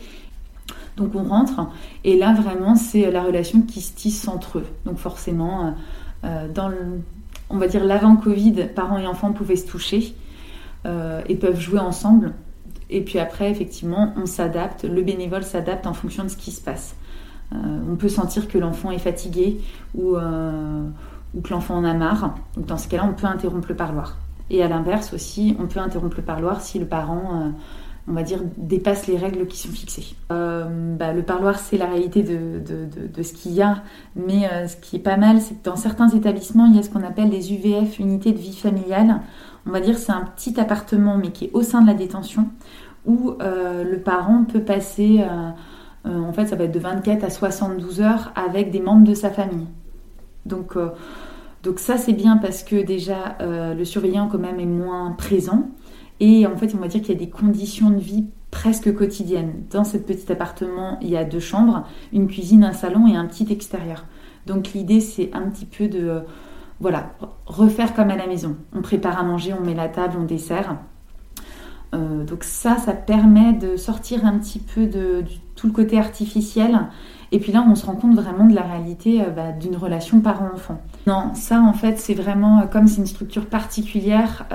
Donc 0.97 1.15
on 1.15 1.23
rentre 1.23 1.67
et 2.03 2.17
là 2.17 2.33
vraiment 2.33 2.75
c'est 2.75 3.09
la 3.09 3.23
relation 3.23 3.61
qui 3.61 3.81
se 3.81 3.93
tisse 3.93 4.27
entre 4.27 4.59
eux. 4.59 4.65
Donc 4.85 4.97
forcément, 4.97 5.65
euh, 5.65 5.71
euh, 6.25 6.47
dans 6.53 6.71
on 7.49 7.57
va 7.57 7.67
dire 7.67 7.83
l'avant 7.83 8.15
Covid, 8.15 8.69
parents 8.75 8.97
et 8.97 9.07
enfants 9.07 9.33
pouvaient 9.33 9.55
se 9.55 9.67
toucher 9.67 10.15
euh, 10.85 11.21
et 11.27 11.35
peuvent 11.35 11.59
jouer 11.59 11.79
ensemble. 11.79 12.33
Et 12.89 13.01
puis 13.01 13.17
après, 13.17 13.49
effectivement, 13.49 14.13
on 14.17 14.25
s'adapte, 14.25 14.83
le 14.83 15.01
bénévole 15.01 15.43
s'adapte 15.43 15.87
en 15.87 15.93
fonction 15.93 16.23
de 16.23 16.29
ce 16.29 16.37
qui 16.37 16.51
se 16.51 16.61
passe. 16.61 16.95
On 17.51 17.95
peut 17.95 18.09
sentir 18.09 18.47
que 18.47 18.57
l'enfant 18.57 18.89
est 18.89 18.99
fatigué 18.99 19.61
ou, 19.95 20.15
ou 20.15 21.41
que 21.41 21.49
l'enfant 21.51 21.75
en 21.75 21.83
a 21.83 21.93
marre. 21.93 22.35
Donc 22.55 22.65
dans 22.65 22.77
ce 22.77 22.87
cas-là, 22.87 23.05
on 23.07 23.13
peut 23.13 23.27
interrompre 23.27 23.67
le 23.69 23.75
parloir. 23.75 24.17
Et 24.49 24.63
à 24.63 24.67
l'inverse 24.67 25.13
aussi, 25.13 25.55
on 25.59 25.67
peut 25.67 25.79
interrompre 25.79 26.17
le 26.17 26.23
parloir 26.23 26.61
si 26.61 26.79
le 26.79 26.85
parent, 26.85 27.53
on 28.07 28.13
va 28.13 28.23
dire, 28.23 28.39
dépasse 28.57 29.07
les 29.07 29.17
règles 29.17 29.47
qui 29.47 29.57
sont 29.57 29.69
fixées. 29.69 30.15
Bah, 30.29 31.13
le 31.13 31.21
parloir, 31.21 31.57
c'est 31.59 31.77
la 31.77 31.85
réalité 31.85 32.21
de, 32.21 32.59
de, 32.59 33.23
ce 33.23 33.33
qu'il 33.33 33.53
y 33.53 33.61
a. 33.61 33.81
Mais 34.15 34.49
ce 34.67 34.75
qui 34.75 34.97
est 34.97 34.99
pas 34.99 35.15
mal, 35.15 35.39
c'est 35.39 35.55
que 35.55 35.63
dans 35.63 35.77
certains 35.77 36.09
établissements, 36.09 36.65
il 36.65 36.75
y 36.75 36.79
a 36.79 36.83
ce 36.83 36.89
qu'on 36.89 37.03
appelle 37.03 37.29
des 37.29 37.53
UVF, 37.53 37.99
unités 37.99 38.33
de 38.33 38.39
vie 38.39 38.55
familiale 38.55 39.21
on 39.65 39.71
va 39.71 39.79
dire 39.79 39.97
c'est 39.97 40.11
un 40.11 40.23
petit 40.23 40.59
appartement 40.59 41.17
mais 41.17 41.31
qui 41.31 41.45
est 41.45 41.51
au 41.53 41.63
sein 41.63 41.81
de 41.81 41.87
la 41.87 41.93
détention 41.93 42.49
où 43.05 43.33
euh, 43.41 43.83
le 43.83 43.99
parent 43.99 44.45
peut 44.45 44.61
passer, 44.61 45.19
euh, 45.21 45.49
euh, 46.05 46.21
en 46.21 46.31
fait 46.31 46.47
ça 46.47 46.55
va 46.55 46.65
être 46.65 46.73
de 46.73 46.79
24 46.79 47.23
à 47.23 47.29
72 47.29 48.01
heures 48.01 48.31
avec 48.35 48.71
des 48.71 48.79
membres 48.79 49.05
de 49.05 49.13
sa 49.13 49.29
famille. 49.29 49.67
Donc, 50.45 50.77
donc 51.63 51.79
ça 51.79 51.97
c'est 51.97 52.13
bien 52.13 52.37
parce 52.37 52.63
que 52.63 52.83
déjà 52.83 53.37
le 53.39 53.83
surveillant 53.85 54.27
quand 54.27 54.39
même 54.39 54.59
est 54.59 54.65
moins 54.65 55.11
présent 55.11 55.69
et 56.19 56.45
en 56.47 56.55
fait 56.55 56.73
on 56.75 56.79
va 56.79 56.87
dire 56.87 57.01
qu'il 57.01 57.13
y 57.13 57.17
a 57.17 57.19
des 57.19 57.29
conditions 57.29 57.89
de 57.89 57.99
vie 57.99 58.25
presque 58.51 58.93
quotidiennes. 58.93 59.63
Dans 59.71 59.83
ce 59.83 59.97
petit 59.97 60.31
appartement 60.31 60.97
il 61.01 61.09
y 61.09 61.17
a 61.17 61.23
deux 61.23 61.39
chambres, 61.39 61.87
une 62.11 62.27
cuisine, 62.27 62.63
un 62.63 62.73
salon 62.73 63.07
et 63.07 63.15
un 63.15 63.25
petit 63.25 63.51
extérieur. 63.51 64.05
Donc 64.45 64.73
l'idée 64.73 64.99
c'est 64.99 65.31
un 65.33 65.49
petit 65.49 65.65
peu 65.65 65.87
de 65.87 66.21
voilà, 66.79 67.13
refaire 67.45 67.93
comme 67.93 68.09
à 68.09 68.15
la 68.15 68.27
maison. 68.27 68.57
On 68.73 68.81
prépare 68.81 69.17
à 69.17 69.23
manger, 69.23 69.53
on 69.53 69.63
met 69.63 69.73
la 69.73 69.87
table, 69.87 70.17
on 70.19 70.25
dessert. 70.25 70.77
Euh, 71.93 72.23
donc 72.23 72.43
ça, 72.43 72.77
ça 72.77 72.93
permet 72.93 73.53
de 73.53 73.75
sortir 73.77 74.25
un 74.25 74.37
petit 74.39 74.59
peu 74.59 74.87
de, 74.87 75.23
tout 75.55 75.67
le 75.67 75.73
côté 75.73 75.99
artificiel. 75.99 76.87
Et 77.31 77.39
puis 77.39 77.51
là, 77.51 77.65
on 77.67 77.75
se 77.75 77.85
rend 77.85 77.95
compte 77.95 78.15
vraiment 78.15 78.45
de 78.45 78.53
la 78.53 78.61
réalité 78.61 79.21
euh, 79.21 79.29
bah, 79.29 79.51
d'une 79.51 79.75
relation 79.75 80.21
parent-enfant. 80.21 80.81
Non, 81.07 81.33
ça 81.35 81.59
en 81.61 81.73
fait, 81.73 81.99
c'est 81.99 82.13
vraiment 82.13 82.61
euh, 82.61 82.65
comme 82.65 82.87
c'est 82.87 82.97
une 82.97 83.07
structure 83.07 83.45
particulière. 83.45 84.45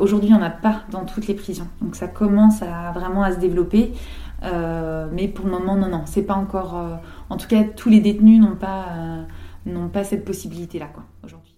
Aujourd'hui, 0.00 0.30
il 0.30 0.32
n'y 0.32 0.38
en 0.38 0.42
a 0.42 0.50
pas 0.50 0.82
dans 0.90 1.04
toutes 1.04 1.26
les 1.26 1.34
prisons. 1.34 1.68
Donc 1.80 1.94
ça 1.94 2.08
commence 2.08 2.62
à, 2.62 2.92
vraiment 2.92 3.22
à 3.22 3.32
se 3.32 3.38
développer. 3.38 3.92
mais 4.42 5.28
pour 5.28 5.46
le 5.46 5.52
moment, 5.52 5.76
non, 5.76 5.88
non, 5.88 6.02
c'est 6.04 6.22
pas 6.22 6.34
encore. 6.34 6.80
en 7.30 7.36
tout 7.36 7.48
cas, 7.48 7.64
tous 7.64 7.88
les 7.88 8.00
détenus 8.00 8.40
n'ont 8.40 8.56
pas, 8.56 8.86
n'ont 9.66 9.88
pas 9.88 10.04
cette 10.04 10.24
possibilité-là, 10.24 10.86
quoi, 10.86 11.04
aujourd'hui. 11.24 11.56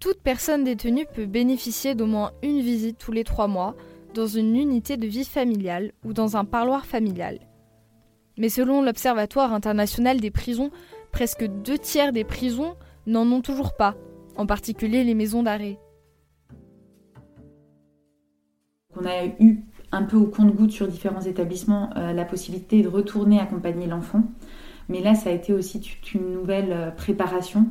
Toute 0.00 0.20
personne 0.20 0.64
détenue 0.64 1.06
peut 1.14 1.26
bénéficier 1.26 1.94
d'au 1.94 2.06
moins 2.06 2.32
une 2.42 2.60
visite 2.60 2.98
tous 2.98 3.12
les 3.12 3.24
trois 3.24 3.46
mois 3.46 3.76
dans 4.14 4.26
une 4.26 4.56
unité 4.56 4.96
de 4.96 5.06
vie 5.06 5.24
familiale 5.24 5.92
ou 6.04 6.12
dans 6.12 6.36
un 6.36 6.44
parloir 6.44 6.86
familial. 6.86 7.38
Mais 8.38 8.48
selon 8.48 8.82
l'Observatoire 8.82 9.52
international 9.52 10.20
des 10.20 10.30
prisons, 10.30 10.70
presque 11.10 11.44
deux 11.44 11.78
tiers 11.78 12.12
des 12.12 12.24
prisons 12.24 12.74
n'en 13.06 13.30
ont 13.30 13.42
toujours 13.42 13.76
pas, 13.76 13.94
en 14.36 14.46
particulier 14.46 15.04
les 15.04 15.14
maisons 15.14 15.42
d'arrêt. 15.42 15.78
On 18.96 19.04
a 19.06 19.26
eu 19.40 19.64
un 19.90 20.02
peu 20.02 20.16
au 20.16 20.26
compte-goutte 20.26 20.70
sur 20.70 20.88
différents 20.88 21.22
établissements 21.22 21.90
euh, 21.96 22.12
la 22.12 22.24
possibilité 22.24 22.82
de 22.82 22.88
retourner 22.88 23.40
accompagner 23.40 23.86
l'enfant. 23.86 24.22
Mais 24.88 25.00
là, 25.00 25.14
ça 25.14 25.30
a 25.30 25.32
été 25.32 25.52
aussi 25.52 25.80
une 26.14 26.32
nouvelle 26.32 26.72
euh, 26.72 26.90
préparation. 26.90 27.66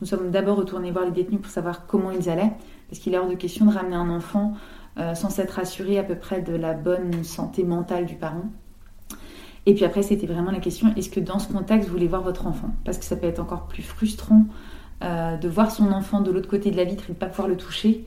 Nous 0.00 0.06
sommes 0.06 0.30
d'abord 0.30 0.56
retournés 0.56 0.90
voir 0.90 1.04
les 1.04 1.10
détenus 1.10 1.40
pour 1.40 1.50
savoir 1.50 1.86
comment 1.86 2.10
ils 2.10 2.28
allaient, 2.28 2.52
parce 2.88 2.98
qu'il 2.98 3.14
est 3.14 3.18
hors 3.18 3.28
de 3.28 3.34
question 3.34 3.66
de 3.66 3.72
ramener 3.72 3.96
un 3.96 4.10
enfant 4.10 4.54
euh, 4.98 5.14
sans 5.14 5.30
s'être 5.30 5.58
assuré 5.58 5.98
à 5.98 6.02
peu 6.02 6.14
près 6.14 6.40
de 6.40 6.54
la 6.54 6.72
bonne 6.74 7.22
santé 7.22 7.64
mentale 7.64 8.06
du 8.06 8.14
parent. 8.14 8.46
Et 9.66 9.74
puis 9.74 9.84
après, 9.84 10.02
c'était 10.02 10.26
vraiment 10.26 10.52
la 10.52 10.60
question, 10.60 10.92
est-ce 10.96 11.10
que 11.10 11.20
dans 11.20 11.38
ce 11.38 11.52
contexte, 11.52 11.88
vous 11.88 11.94
voulez 11.94 12.06
voir 12.06 12.22
votre 12.22 12.46
enfant? 12.46 12.70
Parce 12.84 12.98
que 12.98 13.04
ça 13.04 13.16
peut 13.16 13.26
être 13.26 13.40
encore 13.40 13.66
plus 13.66 13.82
frustrant 13.82 14.44
euh, 15.02 15.36
de 15.36 15.48
voir 15.48 15.70
son 15.72 15.90
enfant 15.92 16.20
de 16.20 16.30
l'autre 16.30 16.48
côté 16.48 16.70
de 16.70 16.76
la 16.76 16.84
vitre 16.84 17.04
et 17.04 17.08
de 17.08 17.12
ne 17.12 17.18
pas 17.18 17.26
pouvoir 17.26 17.48
le 17.48 17.56
toucher, 17.56 18.04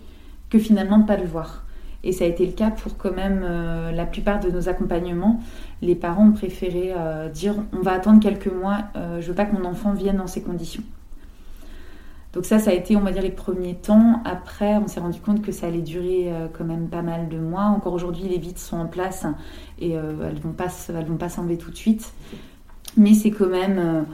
que 0.50 0.58
finalement 0.58 0.98
de 0.98 1.04
ne 1.04 1.08
pas 1.08 1.18
le 1.18 1.28
voir. 1.28 1.66
Et 2.04 2.14
ça 2.14 2.24
a 2.24 2.28
été 2.28 2.46
le 2.46 2.54
cas 2.54 2.72
pour 2.72 2.98
quand 2.98 3.14
même 3.14 3.42
euh, 3.44 3.92
la 3.92 4.06
plupart 4.06 4.40
de 4.40 4.50
nos 4.50 4.70
accompagnements. 4.70 5.42
Les 5.82 5.96
parents 5.96 6.30
ont 6.30 6.32
préféré 6.32 6.94
dire 7.34 7.56
on 7.74 7.82
va 7.82 7.92
attendre 7.92 8.22
quelques 8.22 8.52
mois, 8.52 8.86
euh, 8.96 9.20
je 9.20 9.28
veux 9.28 9.36
pas 9.36 9.46
que 9.46 9.56
mon 9.56 9.66
enfant 9.66 9.92
vienne 9.92 10.18
dans 10.18 10.28
ces 10.28 10.42
conditions. 10.42 10.84
Donc 12.34 12.46
ça, 12.46 12.60
ça 12.60 12.72
a 12.72 12.74
été, 12.74 12.96
on 12.96 13.02
va 13.02 13.12
dire, 13.12 13.24
les 13.24 13.32
premiers 13.32 13.76
temps. 13.76 14.22
Après, 14.24 14.78
on 14.78 14.88
s'est 14.88 15.00
rendu 15.00 15.20
compte 15.20 15.42
que 15.42 15.52
ça 15.52 15.68
allait 15.68 15.82
durer 15.82 16.32
quand 16.54 16.64
même 16.64 16.88
pas 16.88 17.02
mal 17.02 17.28
de 17.28 17.40
mois. 17.40 17.64
Encore 17.64 17.94
aujourd'hui, 17.94 18.24
les 18.30 18.38
vitres 18.38 18.60
sont 18.60 18.78
en 18.78 18.86
place 18.86 19.26
et 19.80 19.94
elles 19.94 20.40
vont 20.40 20.52
pas, 20.52 20.68
elles 20.90 21.06
vont 21.06 21.18
pas 21.18 21.30
s'enlever 21.30 21.58
tout 21.58 21.72
de 21.72 21.76
suite. 21.76 22.14
Mais 22.98 23.16
c'est 23.16 23.32
quand 23.32 23.50
même, 23.50 24.06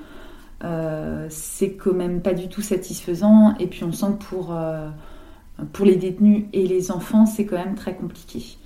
c'est 1.30 1.74
quand 1.74 1.94
même 1.94 2.22
pas 2.22 2.34
du 2.34 2.48
tout 2.48 2.62
satisfaisant. 2.62 3.54
Et 3.60 3.68
puis 3.68 3.84
on 3.84 3.92
sent 3.92 4.14
que 4.18 4.36
pour 5.74 5.86
les 5.86 5.98
détenus 5.98 6.46
et 6.54 6.66
les 6.68 6.92
enfants, 6.92 7.26
c'est 7.26 7.46
quand 7.46 7.58
même 7.58 7.76
très 7.76 7.96
compliqué. 7.96 8.58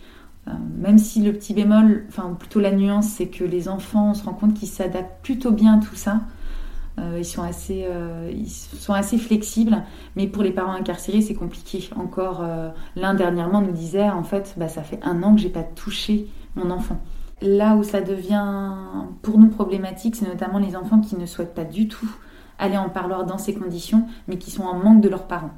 Euh, 0.48 0.52
même 0.78 0.98
si 0.98 1.22
le 1.22 1.34
petit 1.34 1.54
bémol, 1.54 2.06
enfin 2.08 2.36
plutôt 2.38 2.60
la 2.60 2.72
nuance, 2.72 3.08
c'est 3.08 3.28
que 3.28 3.44
les 3.44 3.68
enfants, 3.68 4.12
on 4.12 4.14
se 4.14 4.24
rend 4.24 4.34
compte 4.34 4.54
qu'ils 4.54 4.70
s'adaptent 4.70 5.22
plutôt 5.24 5.52
bien 5.52 5.80
à 5.80 5.82
tout 5.82 5.96
ça. 5.96 6.22
Euh, 7.00 7.18
ils, 7.20 7.26
sont 7.26 7.44
assez, 7.44 7.86
euh, 7.88 8.32
ils 8.34 8.50
sont 8.50 8.94
assez 8.94 9.18
flexibles, 9.18 9.84
mais 10.16 10.28
pour 10.28 10.44
les 10.44 10.52
parents 10.52 10.74
incarcérés, 10.74 11.22
c'est 11.22 11.34
compliqué. 11.34 11.90
Encore 11.96 12.44
l'un 12.96 13.14
dernièrement 13.14 13.62
nous 13.62 13.72
disait, 13.72 14.10
en 14.10 14.24
fait, 14.24 14.54
bah, 14.58 14.68
ça 14.68 14.84
fait 14.84 15.00
un 15.04 15.24
an 15.24 15.36
que 15.36 15.42
j'ai 15.42 15.50
pas 15.50 15.64
touché 15.64 16.28
mon 16.56 16.72
enfant. 16.72 17.00
Là 17.42 17.76
où 17.76 17.84
ça 17.84 18.02
devient 18.02 18.74
pour 19.22 19.40
nous 19.40 19.48
problématique, 19.48 20.16
c'est 20.16 20.28
notamment 20.28 20.60
les 20.60 20.76
enfants 20.76 21.00
qui 21.00 21.16
ne 21.16 21.26
souhaitent 21.26 21.56
pas 21.56 21.64
du 21.64 21.88
tout 21.88 22.10
aller 22.58 22.78
en 22.78 22.90
parloir 22.90 23.26
dans 23.26 23.38
ces 23.38 23.54
conditions, 23.54 24.06
mais 24.28 24.38
qui 24.38 24.52
sont 24.52 24.64
en 24.64 24.76
manque 24.76 25.02
de 25.02 25.08
leurs 25.10 25.28
parents. 25.28 25.54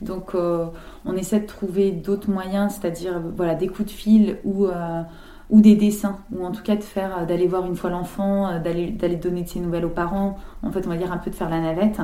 Donc 0.00 0.34
euh, 0.34 0.66
on 1.04 1.14
essaie 1.16 1.40
de 1.40 1.46
trouver 1.46 1.92
d'autres 1.92 2.30
moyens, 2.30 2.74
c'est-à-dire 2.74 3.22
voilà 3.36 3.54
des 3.54 3.68
coups 3.68 3.86
de 3.86 3.94
fil 3.94 4.38
ou 4.44 4.66
euh, 4.66 5.02
ou 5.50 5.60
des 5.60 5.74
dessins, 5.74 6.18
ou 6.32 6.44
en 6.44 6.52
tout 6.52 6.62
cas 6.62 6.76
de 6.76 6.82
faire 6.82 7.18
euh, 7.18 7.24
d'aller 7.24 7.46
voir 7.46 7.66
une 7.66 7.76
fois 7.76 7.90
l'enfant, 7.90 8.60
d'aller 8.60 8.90
d'aller 8.90 9.16
donner 9.16 9.42
de 9.42 9.48
ses 9.48 9.60
nouvelles 9.60 9.84
aux 9.84 9.90
parents. 9.90 10.36
En 10.62 10.70
fait, 10.70 10.86
on 10.86 10.90
va 10.90 10.96
dire 10.96 11.12
un 11.12 11.18
peu 11.18 11.30
de 11.30 11.34
faire 11.34 11.50
la 11.50 11.60
navette, 11.60 12.00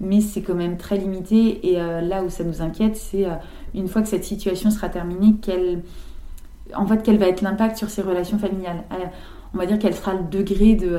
mais 0.00 0.20
c'est 0.20 0.42
quand 0.42 0.54
même 0.54 0.76
très 0.76 0.96
limité. 0.96 1.72
Et 1.72 1.76
là 1.76 2.24
où 2.24 2.28
ça 2.28 2.44
nous 2.44 2.60
inquiète, 2.60 2.96
c'est 2.96 3.26
une 3.72 3.86
fois 3.86 4.02
que 4.02 4.08
cette 4.08 4.24
situation 4.24 4.70
sera 4.70 4.88
terminée, 4.88 5.36
quel 5.40 5.82
en 6.74 6.86
fait 6.86 7.02
quel 7.02 7.18
va 7.18 7.28
être 7.28 7.42
l'impact 7.42 7.76
sur 7.76 7.88
ces 7.88 8.02
relations 8.02 8.38
familiales. 8.38 8.82
On 9.54 9.58
va 9.58 9.66
dire 9.66 9.78
quel 9.78 9.94
sera 9.94 10.14
le 10.14 10.24
degré 10.24 10.74
de, 10.74 10.98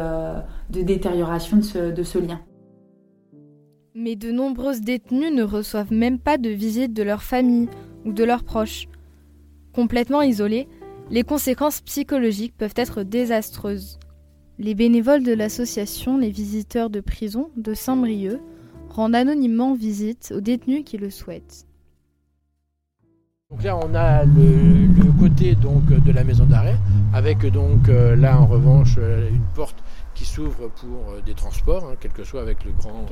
détérioration 0.70 1.58
de 1.58 1.92
de 1.92 2.04
ce 2.04 2.18
lien. 2.18 2.40
Mais 3.96 4.16
de 4.16 4.32
nombreuses 4.32 4.82
détenues 4.82 5.30
ne 5.30 5.44
reçoivent 5.44 5.94
même 5.94 6.18
pas 6.18 6.40
de 6.40 6.50
visite 6.50 6.94
de 6.94 7.04
leur 7.04 7.22
famille 7.22 7.70
ou 8.06 8.12
de 8.12 8.24
leurs 8.24 8.44
proches. 8.44 8.88
Complètement 9.72 10.24
isolées, 10.24 10.68
les 11.14 11.22
conséquences 11.24 11.80
psychologiques 11.82 12.58
peuvent 12.58 12.74
être 12.76 13.04
désastreuses. 13.04 14.00
Les 14.58 14.74
bénévoles 14.74 15.22
de 15.22 15.32
l'association 15.32 16.18
Les 16.18 16.32
Visiteurs 16.32 16.90
de 16.90 17.02
Prison 17.02 17.52
de 17.56 17.76
Saint-Brieuc 17.76 18.42
rendent 18.90 19.14
anonymement 19.14 19.76
visite 19.76 20.34
aux 20.36 20.42
détenus 20.42 20.82
qui 20.84 20.98
le 20.98 21.12
souhaitent. 21.12 21.68
Donc 23.52 23.62
là, 23.62 23.78
on 23.78 23.94
a 23.94 24.26
le, 24.26 25.12
côté 25.20 25.54
donc 25.54 25.86
de 25.86 26.12
la 26.12 26.24
maison 26.24 26.46
d'arrêt, 26.46 26.78
avec 27.14 27.46
donc 27.46 27.90
euh, 27.90 28.16
là 28.16 28.42
en 28.42 28.48
revanche 28.48 28.96
euh, 28.98 29.30
une 29.30 29.46
porte 29.54 29.84
qui 30.16 30.26
s'ouvre 30.26 30.70
pour 30.70 31.12
euh, 31.12 31.22
des 31.24 31.36
transports, 31.36 31.86
hein, 31.86 31.96
quel 32.00 32.12
que 32.12 32.24
soit 32.24 32.42
avec 32.42 32.66
le 32.66 32.72
grand. 32.72 33.06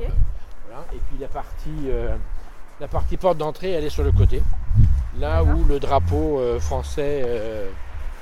Et 0.92 0.98
puis 1.08 1.18
la 1.20 1.28
partie, 1.28 1.70
euh, 1.86 2.16
la 2.80 2.88
partie 2.88 3.16
porte 3.16 3.38
d'entrée, 3.38 3.70
elle 3.70 3.84
est 3.84 3.90
sur 3.90 4.02
le 4.02 4.12
côté, 4.12 4.42
là 5.18 5.44
où 5.44 5.64
le 5.64 5.78
drapeau 5.78 6.38
euh, 6.38 6.58
français 6.58 7.22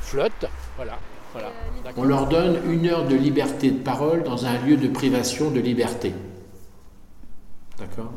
euh, 0.00 0.04
flotte. 0.04 0.46
Voilà. 0.76 0.98
voilà. 1.32 1.48
On 1.96 2.04
leur 2.04 2.28
donne 2.28 2.58
une 2.70 2.86
heure 2.86 3.06
de 3.06 3.16
liberté 3.16 3.70
de 3.70 3.78
parole 3.78 4.22
dans 4.22 4.46
un 4.46 4.58
lieu 4.58 4.76
de 4.76 4.88
privation 4.88 5.50
de 5.50 5.60
liberté. 5.60 6.12
D'accord? 7.78 8.12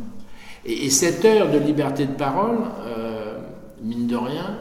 Et, 0.66 0.90
cette 0.90 1.24
heure 1.26 1.52
de 1.52 1.58
liberté 1.58 2.06
de 2.06 2.14
parole, 2.14 2.58
mine 3.82 4.08
de 4.08 4.16
rien, 4.16 4.58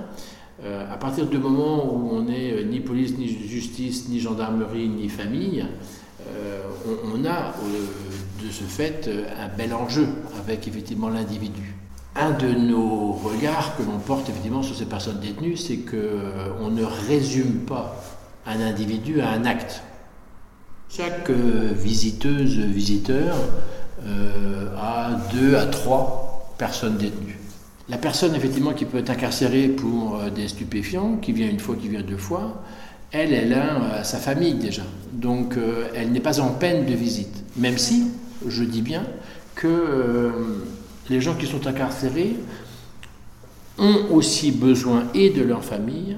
à 0.65 0.97
partir 0.97 1.27
du 1.27 1.39
moment 1.39 1.93
où 1.93 2.11
on 2.13 2.23
n'est 2.23 2.65
ni 2.65 2.81
police, 2.81 3.17
ni 3.17 3.29
justice, 3.29 4.09
ni 4.09 4.19
gendarmerie, 4.19 4.89
ni 4.89 5.09
famille, 5.09 5.65
on, 7.15 7.25
a 7.25 7.55
de 8.43 8.51
ce 8.51 8.65
fait 8.65 9.09
euh, 9.09 9.25
un 9.39 9.49
bel 9.49 9.73
enjeu 9.73 10.07
avec 10.39 10.67
effectivement 10.67 11.09
l'individu. 11.09 11.75
Un 12.15 12.33
de 12.33 12.49
nos 12.49 13.13
regards 13.13 13.77
que 13.77 13.83
l'on 13.83 13.99
porte 13.99 14.29
effectivement 14.29 14.63
sur 14.63 14.77
ces 14.77 14.85
personnes 14.85 15.21
détenues, 15.21 15.57
c'est 15.57 15.79
qu'on 15.79 15.95
euh, 15.95 16.71
ne 16.71 16.85
résume 16.85 17.61
pas 17.61 18.03
un 18.47 18.61
individu 18.61 19.21
à 19.21 19.31
un 19.31 19.45
acte. 19.45 19.83
Chaque 20.91 21.31
euh, 21.31 21.71
visiteuse, 21.75 22.59
visiteur 22.59 23.37
a 24.77 25.11
deux 25.33 25.57
à 25.57 25.67
trois 25.67 26.53
personnes 26.59 26.97
détenues. 26.97 27.39
La 27.89 27.99
personne, 27.99 28.35
effectivement, 28.35 28.73
qui 28.73 28.85
peut 28.85 28.99
être 28.99 29.11
incarcérée 29.11 29.69
pour 29.69 30.17
euh, 30.17 30.31
des 30.31 30.49
stupéfiants, 30.49 31.17
qui 31.17 31.33
vient 31.33 31.49
une 31.49 31.59
fois, 31.59 31.77
qui 31.77 31.89
vient 31.89 32.03
deux 32.03 32.17
fois, 32.17 32.63
elle, 33.11 33.33
elle 33.35 33.53
a 33.53 33.75
euh, 33.75 34.03
sa 34.03 34.19
famille 34.19 34.55
déjà. 34.55 34.83
Donc, 35.13 35.57
euh, 35.57 35.89
elle 35.95 36.13
n'est 36.13 36.21
pas 36.21 36.41
en 36.41 36.51
peine 36.51 36.87
de 36.87 36.95
visite. 36.95 37.45
Même 37.57 37.79
si, 37.79 38.07
je 38.47 38.65
dis 38.65 38.83
bien, 38.83 39.05
que 39.55 40.33
les 41.13 41.21
gens 41.21 41.35
qui 41.35 41.47
sont 41.47 41.67
incarcérés 41.67 42.37
ont 43.79 44.07
aussi 44.11 44.51
besoin 44.51 45.05
et 45.15 45.31
de 45.31 45.43
leur 45.43 45.63
famille 45.63 46.17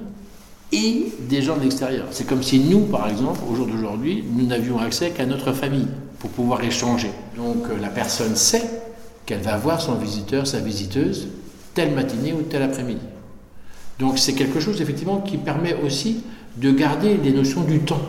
et 0.71 1.11
des 1.29 1.41
gens 1.41 1.57
de 1.57 1.63
l'extérieur. 1.63 2.07
C'est 2.11 2.25
comme 2.25 2.41
si 2.41 2.59
nous, 2.59 2.85
par 2.85 3.09
exemple, 3.09 3.41
au 3.49 3.55
jour 3.55 3.67
d'aujourd'hui, 3.67 4.23
nous 4.31 4.45
n'avions 4.45 4.79
accès 4.79 5.11
qu'à 5.11 5.25
notre 5.25 5.51
famille 5.51 5.87
pour 6.19 6.29
pouvoir 6.29 6.63
échanger. 6.63 7.11
Donc 7.35 7.65
la 7.81 7.89
personne 7.89 8.35
sait 8.35 8.63
qu'elle 9.25 9.41
va 9.41 9.57
voir 9.57 9.81
son 9.81 9.95
visiteur, 9.95 10.47
sa 10.47 10.59
visiteuse, 10.59 11.27
telle 11.73 11.93
matinée 11.93 12.33
ou 12.33 12.41
tel 12.43 12.61
après-midi. 12.61 13.05
Donc 13.99 14.17
c'est 14.17 14.33
quelque 14.33 14.59
chose 14.59 14.81
effectivement 14.81 15.19
qui 15.21 15.37
permet 15.37 15.73
aussi 15.73 16.23
de 16.57 16.71
garder 16.71 17.17
les 17.17 17.31
notions 17.31 17.61
du 17.61 17.79
temps. 17.79 18.01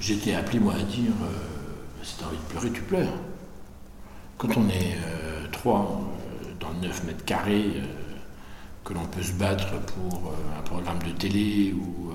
J'étais 0.00 0.34
appelé 0.34 0.60
moi 0.60 0.74
à 0.74 0.82
dire, 0.82 1.12
euh, 1.22 2.02
si 2.02 2.16
tu 2.16 2.24
as 2.24 2.26
envie 2.28 2.36
de 2.36 2.42
pleurer, 2.42 2.70
tu 2.70 2.82
pleures. 2.82 3.14
Quand 4.38 4.56
on 4.56 4.68
est 4.68 4.96
euh, 5.06 5.25
trois 5.56 6.00
euh, 6.42 6.52
dans 6.60 6.72
9 6.80 7.04
mètres 7.04 7.24
carrés, 7.24 7.82
que 8.84 8.94
l'on 8.94 9.04
peut 9.06 9.22
se 9.22 9.32
battre 9.32 9.80
pour 9.82 10.32
un 10.56 10.62
programme 10.62 11.00
de 11.04 11.10
télé, 11.10 11.74
ou, 11.76 12.12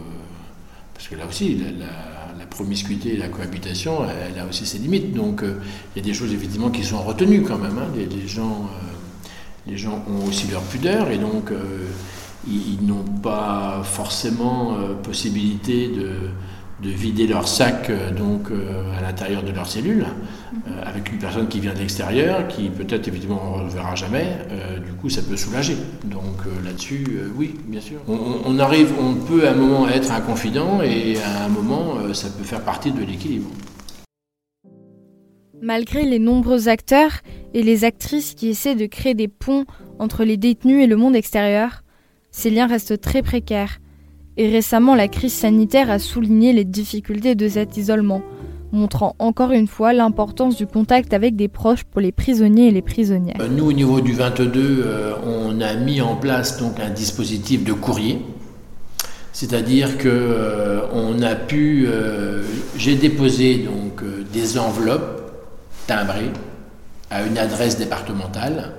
parce 0.93 1.09
que 1.09 1.15
là 1.15 1.25
aussi, 1.27 1.57
la, 1.57 2.45
promiscuité 2.45 3.15
et 3.15 3.17
la 3.17 3.27
cohabitation, 3.27 4.05
elle, 4.09 4.39
a 4.39 4.45
aussi 4.45 4.65
ses 4.65 4.77
limites. 4.77 5.13
Donc 5.13 5.43
il 5.43 6.01
y 6.01 6.03
a 6.03 6.05
des 6.05 6.13
choses 6.13 6.33
effectivement 6.33 6.69
qui 6.69 6.83
sont 6.83 7.01
retenues 7.01 7.43
quand 7.43 7.57
même. 7.57 7.77
Hein. 7.77 7.87
Les, 7.95 8.27
gens 8.27 8.69
les 9.67 9.77
gens 9.77 10.03
ont 10.07 10.27
aussi 10.27 10.47
leur 10.47 10.63
pudeur 10.63 11.09
et 11.09 11.17
donc 11.17 11.51
euh, 11.51 11.87
ils, 12.47 12.83
n'ont 12.85 13.03
pas 13.03 13.81
forcément 13.83 14.75
euh, 14.75 14.93
possibilité 14.95 15.87
de, 15.87 16.29
vider 16.89 17.27
leur 17.27 17.47
sac 17.47 17.89
euh, 17.89 18.11
donc 18.11 18.49
à 18.97 19.01
l'intérieur 19.01 19.43
de 19.43 19.51
leur 19.51 19.67
cellule 19.67 20.05
avec 20.83 21.11
une 21.11 21.17
personne 21.17 21.47
qui 21.47 21.59
vient 21.59 21.73
de 21.73 21.79
l'extérieur 21.79 22.47
qui 22.47 22.69
peut-être 22.69 23.07
évidemment 23.07 23.53
on 23.55 23.59
ne 23.59 23.63
reverra 23.63 23.95
jamais 23.95 24.37
du 24.85 24.91
coup 24.93 25.09
ça 25.09 25.21
peut 25.21 25.37
soulager. 25.37 25.75
Donc 26.03 26.37
là-dessus 26.63 27.05
oui 27.35 27.55
bien 27.67 27.81
sûr. 27.81 27.99
On, 28.07 28.59
arrive 28.59 28.93
on 28.99 29.15
peut 29.15 29.47
à 29.47 29.51
un 29.51 29.55
moment 29.55 29.87
être 29.87 30.11
un 30.11 30.21
confident 30.21 30.81
et 30.81 31.17
à 31.19 31.45
un 31.45 31.49
moment 31.49 32.13
ça 32.13 32.27
peut 32.29 32.43
faire 32.43 32.61
partie 32.61 32.91
de 32.91 33.03
l'équilibre. 33.03 33.49
Malgré 35.61 36.03
les 36.05 36.19
nombreux 36.19 36.67
acteurs 36.67 37.21
et 37.53 37.61
les 37.61 37.83
actrices 37.85 38.33
qui 38.33 38.49
essaient 38.49 38.75
de 38.75 38.87
créer 38.87 39.13
des 39.13 39.27
ponts 39.27 39.65
entre 39.99 40.23
les 40.23 40.37
détenus 40.37 40.83
et 40.83 40.87
le 40.87 40.95
monde 40.95 41.15
extérieur, 41.15 41.83
ces 42.31 42.49
liens 42.49 42.65
restent 42.65 42.99
très 42.99 43.21
précaires. 43.21 43.80
Et 44.37 44.49
récemment, 44.49 44.95
la 44.95 45.07
crise 45.07 45.33
sanitaire 45.33 45.89
a 45.89 45.99
souligné 45.99 46.53
les 46.53 46.63
difficultés 46.63 47.35
de 47.35 47.49
cet 47.49 47.75
isolement, 47.75 48.21
montrant 48.71 49.15
encore 49.19 49.51
une 49.51 49.67
fois 49.67 49.91
l'importance 49.91 50.55
du 50.55 50.65
contact 50.65 51.13
avec 51.13 51.35
des 51.35 51.49
proches 51.49 51.83
pour 51.83 51.99
les 51.99 52.13
prisonniers 52.13 52.67
et 52.67 52.71
les 52.71 52.81
prisonnières. 52.81 53.35
Euh, 53.41 53.49
nous, 53.49 53.65
au 53.65 53.73
niveau 53.73 53.99
du 53.99 54.13
22, 54.13 54.83
euh, 54.85 55.13
on 55.25 55.59
a 55.59 55.75
mis 55.75 56.01
en 56.01 56.15
place 56.15 56.59
donc 56.59 56.79
un 56.79 56.89
dispositif 56.89 57.63
de 57.65 57.73
courrier. 57.73 58.21
C'est-à-dire 59.33 59.97
que 59.97 60.09
euh, 60.09 60.81
on 60.93 61.21
a 61.21 61.35
pu, 61.35 61.87
j'ai 62.77 62.95
déposé 62.95 63.57
donc 63.59 64.03
des 64.31 64.57
enveloppes 64.57 65.21
timbré 65.87 66.31
à 67.09 67.23
une 67.23 67.37
adresse 67.37 67.77
départementale 67.77 68.73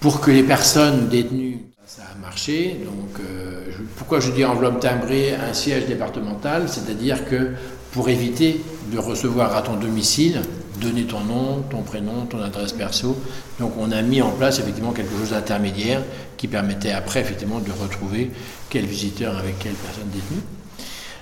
pour 0.00 0.20
que 0.20 0.30
les 0.30 0.42
personnes 0.42 1.08
détenues, 1.08 1.71
ça 1.96 2.02
a 2.10 2.18
marché. 2.18 2.80
Donc, 2.86 3.20
euh, 3.20 3.70
pourquoi 3.96 4.18
je 4.18 4.30
dis 4.30 4.46
enveloppe 4.46 4.80
timbrée, 4.80 5.34
un 5.34 5.52
siège 5.52 5.84
départemental 5.86 6.66
C'est-à-dire 6.66 7.28
que 7.28 7.52
pour 7.92 8.08
éviter 8.08 8.62
de 8.90 8.98
recevoir 8.98 9.54
à 9.54 9.60
ton 9.60 9.76
domicile, 9.76 10.40
donner 10.80 11.04
ton 11.04 11.20
nom, 11.20 11.60
ton 11.60 11.82
prénom, 11.82 12.24
ton 12.24 12.40
adresse 12.40 12.72
perso. 12.72 13.18
Donc, 13.60 13.74
on 13.78 13.92
a 13.92 14.00
mis 14.00 14.22
en 14.22 14.30
place 14.30 14.58
effectivement 14.58 14.92
quelque 14.92 15.14
chose 15.18 15.30
d'intermédiaire 15.30 16.02
qui 16.38 16.48
permettait 16.48 16.92
après 16.92 17.20
effectivement 17.20 17.60
de 17.60 17.70
retrouver 17.70 18.30
quel 18.70 18.86
visiteur 18.86 19.36
avec 19.36 19.58
quelle 19.58 19.74
personne 19.74 20.08
détenue. 20.08 20.40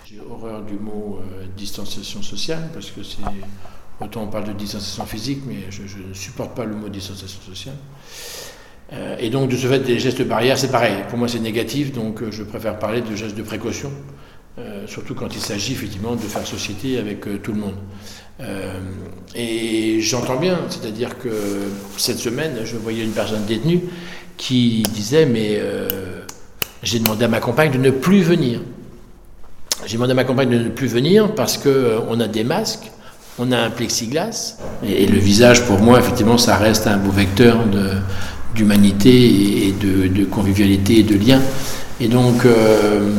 J'ai 0.08 0.20
horreur 0.20 0.62
du 0.62 0.74
mot 0.74 1.18
euh, 1.20 1.46
distanciation 1.56 2.22
sociale 2.22 2.70
parce 2.72 2.92
que 2.92 3.02
c'est 3.02 3.18
Autant 4.00 4.22
on 4.22 4.28
parle 4.28 4.44
de 4.44 4.52
distanciation 4.52 5.04
physique, 5.04 5.42
mais 5.46 5.66
je, 5.68 5.82
ne 5.82 6.14
supporte 6.14 6.56
pas 6.56 6.64
le 6.64 6.74
mot 6.74 6.88
distanciation 6.88 7.40
sociale. 7.42 7.74
Euh, 8.92 9.16
et 9.20 9.30
donc, 9.30 9.50
de 9.50 9.56
ce 9.56 9.66
fait, 9.66 9.80
des 9.80 9.98
gestes 9.98 10.22
barrières, 10.26 10.58
c'est 10.58 10.70
pareil. 10.70 10.94
Pour 11.08 11.18
moi, 11.18 11.28
c'est 11.28 11.38
négatif, 11.38 11.92
donc 11.92 12.22
euh, 12.22 12.30
je 12.30 12.42
préfère 12.42 12.78
parler 12.78 13.00
de 13.00 13.14
gestes 13.14 13.36
de 13.36 13.42
précaution, 13.42 13.90
euh, 14.58 14.86
surtout 14.86 15.14
quand 15.14 15.34
il 15.34 15.40
s'agit 15.40 15.72
effectivement 15.72 16.16
de 16.16 16.20
faire 16.20 16.46
société 16.46 16.98
avec 16.98 17.42
tout 17.42 17.52
le 17.52 17.60
monde. 17.60 17.76
et 19.34 20.00
j'entends 20.00 20.40
bien, 20.40 20.60
c'est-à-dire 20.70 21.18
que 21.18 21.30
cette 21.98 22.18
semaine, 22.18 22.60
je 22.64 22.76
voyais 22.76 23.04
une 23.04 23.12
personne 23.12 23.44
détenue 23.44 23.80
qui 24.38 24.82
disait 24.94 25.26
Mais 25.26 25.60
j'ai 26.82 26.98
demandé 27.00 27.26
à 27.26 27.28
ma 27.28 27.40
compagne 27.40 27.70
de 27.70 27.78
ne 27.78 27.90
plus 27.90 28.22
venir. 28.22 28.60
J'ai 29.86 29.96
demandé 29.96 30.12
à 30.12 30.14
ma 30.14 30.24
compagne 30.24 30.48
de 30.48 30.58
ne 30.58 30.68
plus 30.70 30.88
venir 30.88 31.34
parce 31.34 31.58
qu'on 31.58 32.18
a 32.18 32.28
des 32.28 32.44
masques 32.44 32.90
on 33.40 33.52
a 33.52 33.58
un 33.58 33.70
plexiglas. 33.70 34.56
Et, 34.86 35.06
le 35.06 35.18
visage, 35.18 35.64
pour 35.64 35.80
moi, 35.80 35.98
effectivement, 35.98 36.38
ça 36.38 36.56
reste 36.56 36.86
un 36.86 36.98
beau 36.98 37.10
vecteur 37.10 37.64
d'humanité 38.54 39.68
et 39.68 39.72
de, 39.72 40.24
convivialité 40.24 41.00
et 41.00 41.02
de 41.02 41.16
lien. 41.16 41.40
Et 42.00 42.08
donc, 42.08 42.44
euh, 42.44 43.10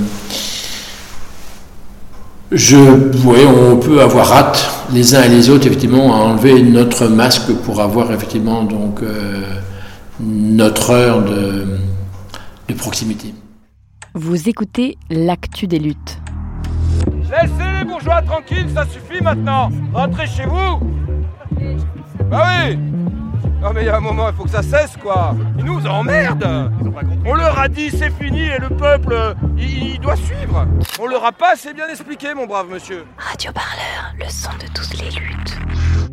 je, 2.51 2.77
on 2.77 3.77
peut 3.77 4.01
avoir 4.01 4.31
hâte 4.33 4.69
les 4.91 5.15
uns 5.15 5.23
et 5.23 5.29
les 5.29 5.49
autres, 5.49 5.67
effectivement, 5.67 6.13
à 6.13 6.17
enlever 6.17 6.61
notre 6.61 7.07
masque 7.07 7.53
pour 7.63 7.79
avoir, 7.79 8.11
effectivement, 8.11 8.63
donc, 8.63 9.01
euh, 9.03 9.43
notre 10.19 10.91
heure 10.91 11.23
de, 11.23 11.65
de 12.67 12.73
proximité. 12.73 13.33
Vous 14.13 14.49
écoutez 14.49 14.97
l'actu 15.09 15.67
des 15.67 15.79
luttes. 15.79 16.19
Laissez 17.31 17.79
les 17.79 17.85
bourgeois 17.85 18.21
tranquilles, 18.23 18.67
ça 18.75 18.85
suffit 18.85 19.23
maintenant. 19.23 19.69
Rentrez 19.93 20.27
chez 20.27 20.45
vous. 20.45 20.81
Bah 22.29 22.43
oui. 22.67 22.77
Non 23.61 23.73
mais 23.73 23.83
il 23.83 23.85
y 23.85 23.89
a 23.89 23.97
un 23.97 24.01
moment, 24.01 24.27
il 24.29 24.35
faut 24.35 24.43
que 24.43 24.49
ça 24.49 24.63
cesse 24.63 24.97
quoi. 24.97 25.35
Ils 25.59 25.65
nous 25.65 25.85
emmerdent. 25.85 26.71
On 27.25 27.35
leur 27.35 27.59
a 27.59 27.67
dit 27.67 27.91
c'est 27.91 28.09
fini 28.09 28.41
et 28.41 28.57
le 28.57 28.69
peuple, 28.69 29.35
il, 29.55 29.93
il, 29.93 29.99
doit 29.99 30.15
suivre. 30.15 30.65
On 30.99 31.05
leur 31.05 31.23
a 31.23 31.31
pas 31.31 31.53
assez 31.53 31.71
bien 31.73 31.87
expliqué, 31.87 32.33
mon 32.33 32.47
brave 32.47 32.67
monsieur. 32.69 33.05
Radio 33.17 33.51
Parleur, 33.51 34.15
le 34.17 34.29
son 34.29 34.51
de 34.53 34.67
toutes 34.73 34.99
les 34.99 35.11
luttes. 35.11 36.10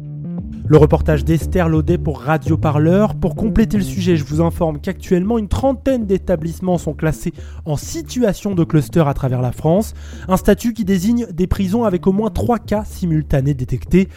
Le 0.71 0.77
reportage 0.77 1.25
d'Esther 1.25 1.67
Laudet 1.67 1.97
pour 1.97 2.21
Radio 2.21 2.59
Parleur. 2.59 3.15
Pour 3.15 3.37
compléter 3.37 3.79
le 3.79 3.83
sujet, 3.83 4.17
je 4.17 4.25
vous 4.25 4.43
informe 4.43 4.79
qu'actuellement 4.79 5.39
une 5.39 5.49
trentaine 5.49 6.05
d'établissements 6.05 6.77
sont 6.77 6.93
classés 6.93 7.33
en 7.65 7.79
situation 7.79 8.55
de 8.55 8.65
cluster 8.65 9.03
à 9.07 9.15
travers 9.15 9.41
la 9.41 9.53
France, 9.53 9.95
un 10.29 10.37
statut 10.37 10.75
qui 10.75 10.85
désigne 10.85 11.27
des 11.33 11.47
prisons 11.47 11.85
avec 11.85 12.07
au 12.07 12.13
moins 12.13 12.29
trois 12.29 12.59
cas 12.59 12.85
simultanés 12.85 13.55
détectés. 13.55 14.11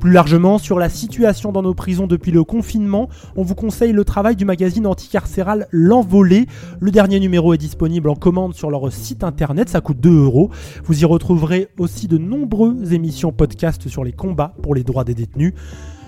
Plus 0.00 0.10
largement, 0.10 0.58
sur 0.58 0.80
la 0.80 0.88
situation 0.88 1.52
dans 1.52 1.62
nos 1.62 1.72
prisons 1.72 2.08
depuis 2.08 2.32
le 2.32 2.42
confinement, 2.42 3.08
on 3.36 3.44
vous 3.44 3.54
conseille 3.54 3.92
le 3.92 4.04
travail 4.04 4.34
du 4.34 4.44
magazine 4.44 4.88
anticarcéral 4.88 5.68
L'Envolée. 5.70 6.46
Le 6.80 6.90
dernier 6.90 7.20
numéro 7.20 7.54
est 7.54 7.58
disponible 7.58 8.08
en 8.08 8.16
commande 8.16 8.54
sur 8.54 8.72
leur 8.72 8.92
site 8.92 9.22
internet, 9.22 9.68
ça 9.68 9.80
coûte 9.80 10.00
2 10.00 10.10
euros. 10.10 10.50
Vous 10.82 11.00
y 11.00 11.04
retrouverez 11.04 11.68
aussi 11.78 12.08
de 12.08 12.18
nombreuses 12.18 12.92
émissions 12.92 13.30
podcast 13.30 13.86
sur 13.86 14.02
les 14.02 14.12
combats 14.12 14.56
pour 14.62 14.74
les 14.74 14.82
droits 14.82 15.04
des 15.04 15.14
détenus. 15.14 15.54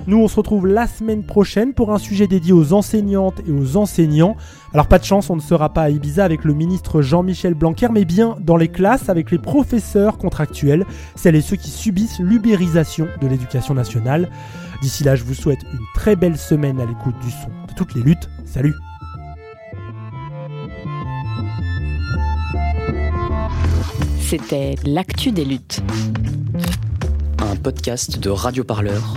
Nous, 0.07 0.18
on 0.18 0.28
se 0.28 0.37
retrouve 0.37 0.66
la 0.66 0.87
semaine 0.87 1.24
prochaine 1.24 1.72
pour 1.72 1.92
un 1.92 1.98
sujet 1.98 2.26
dédié 2.26 2.52
aux 2.52 2.72
enseignantes 2.72 3.40
et 3.46 3.52
aux 3.52 3.76
enseignants. 3.76 4.37
Alors 4.72 4.87
pas 4.87 4.98
de 4.98 5.04
chance, 5.04 5.30
on 5.30 5.37
ne 5.37 5.40
sera 5.40 5.72
pas 5.72 5.83
à 5.83 5.90
Ibiza 5.90 6.24
avec 6.24 6.44
le 6.44 6.52
ministre 6.52 7.00
Jean-Michel 7.00 7.54
Blanquer, 7.54 7.88
mais 7.90 8.04
bien 8.04 8.37
dans 8.40 8.57
les 8.57 8.68
classes 8.68 9.09
avec 9.09 9.30
les 9.30 9.38
professeurs 9.38 10.18
contractuels, 10.18 10.85
celles 11.14 11.37
et 11.37 11.40
ceux 11.40 11.57
qui 11.57 11.70
subissent 11.70 12.18
l'ubérisation 12.18 13.09
de 13.20 13.26
l'éducation 13.26 13.72
nationale. 13.74 14.30
D'ici 14.83 15.04
là, 15.04 15.16
je 15.16 15.24
vous 15.24 15.35
souhaite 15.35 15.62
une 15.72 15.78
très 15.94 16.16
belle 16.16 16.37
semaine 16.37 16.80
à 16.80 16.85
l'écoute 16.85 17.18
du 17.24 17.30
son 17.30 17.48
de 17.68 17.74
toutes 17.74 17.94
les 17.94 18.02
luttes. 18.02 18.28
Salut 18.44 18.74
C'était 24.20 24.74
l'actu 24.85 25.33
des 25.33 25.44
luttes. 25.44 25.83
Un 27.38 27.57
podcast 27.57 28.18
de 28.18 28.30
Radio 28.30 28.64
Parleur 28.64 29.16